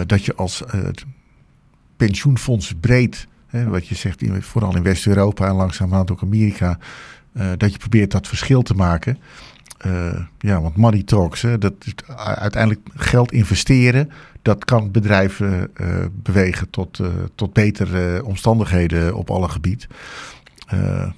dat 0.06 0.26
je 0.26 0.36
als 0.36 0.63
pensioenfonds 1.98 2.74
breed, 2.80 3.28
wat 3.67 3.88
je 3.88 3.95
zegt, 3.95 4.24
vooral 4.39 4.76
in 4.76 4.84
West-Europa 4.84 5.48
en 5.48 5.56
langzamerhand 5.56 6.12
ook 6.12 6.21
Amerika, 6.21 6.78
dat 7.58 7.71
je 7.71 7.78
probeert 7.78 8.12
dat 8.12 8.28
verschil 8.28 8.62
te 8.62 8.74
maken. 8.74 9.17
ja, 10.39 10.62
want 10.62 10.76
money 10.76 11.04
talks, 11.04 11.41
hè, 11.41 11.58
dat 11.58 11.74
uiteindelijk 12.15 12.82
geld 12.95 13.32
investeren, 13.32 14.12
dat 14.41 14.65
kan 14.65 14.91
bedrijven 14.91 15.71
bewegen 16.13 16.69
tot, 16.69 17.00
tot 17.36 17.54
betere 17.54 18.26
omstandigheden 18.26 19.15
op 19.15 19.30
alle 19.30 19.50
gebieden. 19.50 19.88
Uh, 20.73 21.12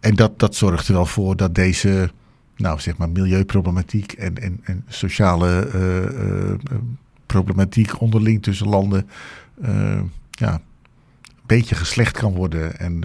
en 0.00 0.14
dat, 0.14 0.38
dat 0.38 0.54
zorgt 0.54 0.88
er 0.88 0.94
wel 0.94 1.06
voor 1.06 1.36
dat 1.36 1.54
deze, 1.54 2.10
nou 2.56 2.80
zeg 2.80 2.96
maar, 2.96 3.10
milieuproblematiek 3.10 4.12
en, 4.12 4.38
en, 4.38 4.60
en 4.62 4.84
sociale 4.88 5.70
uh, 5.74 6.50
uh, 6.50 6.78
problematiek 7.26 8.00
onderling 8.00 8.42
tussen 8.42 8.68
landen, 8.68 9.08
ja, 10.30 10.52
een 10.52 11.46
beetje 11.46 11.74
geslecht 11.74 12.16
kan 12.16 12.34
worden. 12.34 12.78
En 12.78 13.00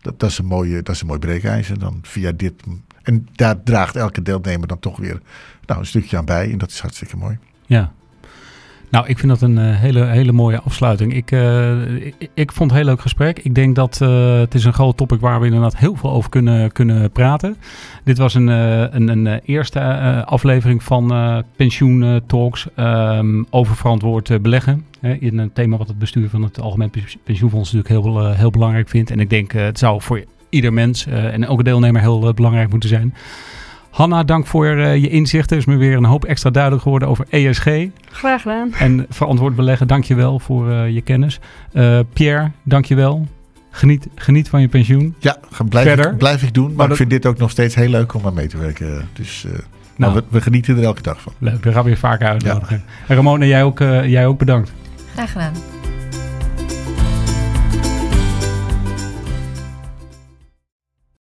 dat, 0.00 0.18
dat, 0.20 0.30
is 0.30 0.38
een 0.38 0.44
mooie, 0.44 0.82
dat 0.82 0.94
is 0.94 1.00
een 1.00 1.06
mooi 1.06 1.18
breekijzer 1.18 1.78
dan 1.78 1.98
via 2.02 2.32
dit. 2.32 2.62
En 3.02 3.28
daar 3.32 3.62
draagt 3.62 3.96
elke 3.96 4.22
deelnemer 4.22 4.68
dan 4.68 4.78
toch 4.78 4.96
weer 4.96 5.20
nou, 5.66 5.80
een 5.80 5.86
stukje 5.86 6.16
aan 6.16 6.24
bij. 6.24 6.50
En 6.50 6.58
dat 6.58 6.70
is 6.70 6.80
hartstikke 6.80 7.16
mooi. 7.16 7.38
Ja, 7.66 7.92
nou, 8.94 9.06
ik 9.06 9.18
vind 9.18 9.32
dat 9.32 9.40
een 9.40 9.58
uh, 9.58 9.80
hele, 9.80 10.04
hele 10.04 10.32
mooie 10.32 10.60
afsluiting. 10.60 11.14
Ik, 11.14 11.30
uh, 11.30 11.96
ik, 11.96 12.30
ik, 12.34 12.52
vond 12.52 12.70
het 12.70 12.78
een 12.78 12.84
heel 12.84 12.94
leuk 12.94 13.00
gesprek. 13.00 13.38
Ik 13.38 13.54
denk 13.54 13.74
dat 13.74 14.00
uh, 14.02 14.38
het 14.38 14.54
is 14.54 14.64
een 14.64 14.72
groot 14.72 14.96
topic 14.96 15.20
waar 15.20 15.40
we 15.40 15.46
inderdaad 15.46 15.76
heel 15.76 15.96
veel 15.96 16.10
over 16.10 16.30
kunnen, 16.30 16.72
kunnen 16.72 17.10
praten. 17.10 17.56
Dit 18.04 18.18
was 18.18 18.34
een, 18.34 18.46
een, 18.46 19.08
een 19.08 19.40
eerste 19.44 19.80
aflevering 20.24 20.82
van 20.82 21.12
Pensioen 21.56 22.22
Talks 22.26 22.66
um, 22.76 23.46
over 23.50 23.76
verantwoord 23.76 24.42
beleggen. 24.42 24.84
In 25.00 25.38
een 25.38 25.52
thema 25.52 25.76
wat 25.76 25.88
het 25.88 25.98
bestuur 25.98 26.28
van 26.28 26.42
het 26.42 26.60
Algemeen 26.60 26.90
Pensioenfonds 27.24 27.72
natuurlijk 27.72 28.04
heel, 28.04 28.32
heel 28.32 28.50
belangrijk 28.50 28.88
vindt. 28.88 29.10
En 29.10 29.20
ik 29.20 29.30
denk 29.30 29.52
het 29.52 29.78
zou 29.78 30.02
voor 30.02 30.24
ieder 30.48 30.72
mens 30.72 31.06
en 31.06 31.44
elke 31.44 31.62
deelnemer 31.62 32.00
heel 32.00 32.34
belangrijk 32.34 32.70
moeten 32.70 32.88
zijn. 32.88 33.14
Hanna, 33.94 34.24
dank 34.24 34.46
voor 34.46 34.66
uh, 34.66 34.96
je 34.96 35.08
inzichten. 35.08 35.56
is 35.56 35.64
me 35.64 35.76
weer 35.76 35.96
een 35.96 36.04
hoop 36.04 36.24
extra 36.24 36.50
duidelijk 36.50 36.82
geworden 36.82 37.08
over 37.08 37.26
ESG. 37.28 37.66
Graag 38.10 38.42
gedaan. 38.42 38.72
En 38.78 39.06
verantwoord 39.08 39.56
beleggen, 39.56 39.86
dank 39.86 40.04
je 40.04 40.14
wel 40.14 40.38
voor 40.38 40.68
uh, 40.68 40.90
je 40.90 41.00
kennis. 41.00 41.40
Uh, 41.72 41.98
Pierre, 42.12 42.50
dank 42.62 42.84
je 42.84 42.94
wel. 42.94 43.26
Geniet, 43.70 44.06
geniet 44.14 44.48
van 44.48 44.60
je 44.60 44.68
pensioen. 44.68 45.14
Ja, 45.18 45.36
blijf, 45.68 45.86
Verder. 45.86 46.10
Ik, 46.10 46.18
blijf 46.18 46.42
ik 46.42 46.54
doen. 46.54 46.66
Maar, 46.66 46.76
maar 46.76 46.90
ik 46.90 46.96
vind 46.96 47.10
dit 47.10 47.26
ook 47.26 47.38
nog 47.38 47.50
steeds 47.50 47.74
heel 47.74 47.88
leuk 47.88 48.14
om 48.14 48.26
aan 48.26 48.34
mee 48.34 48.46
te 48.46 48.58
werken. 48.58 49.08
Dus 49.12 49.46
nou, 49.96 50.14
we, 50.14 50.24
we, 50.28 50.40
genieten 50.40 50.76
er 50.76 50.84
elke 50.84 51.02
dag 51.02 51.20
van. 51.20 51.32
Leuk, 51.38 51.62
daar 51.62 51.72
gaan 51.72 51.84
we 51.84 51.90
je 51.90 51.96
vaker 51.96 52.28
uitnodigen. 52.28 52.82
Ja. 52.86 53.04
En 53.06 53.16
Ramona, 53.16 53.44
jij 53.44 53.64
ook, 53.64 53.78
jij 54.04 54.26
ook 54.26 54.38
bedankt. 54.38 54.72
Graag 55.12 55.32
gedaan. 55.32 55.83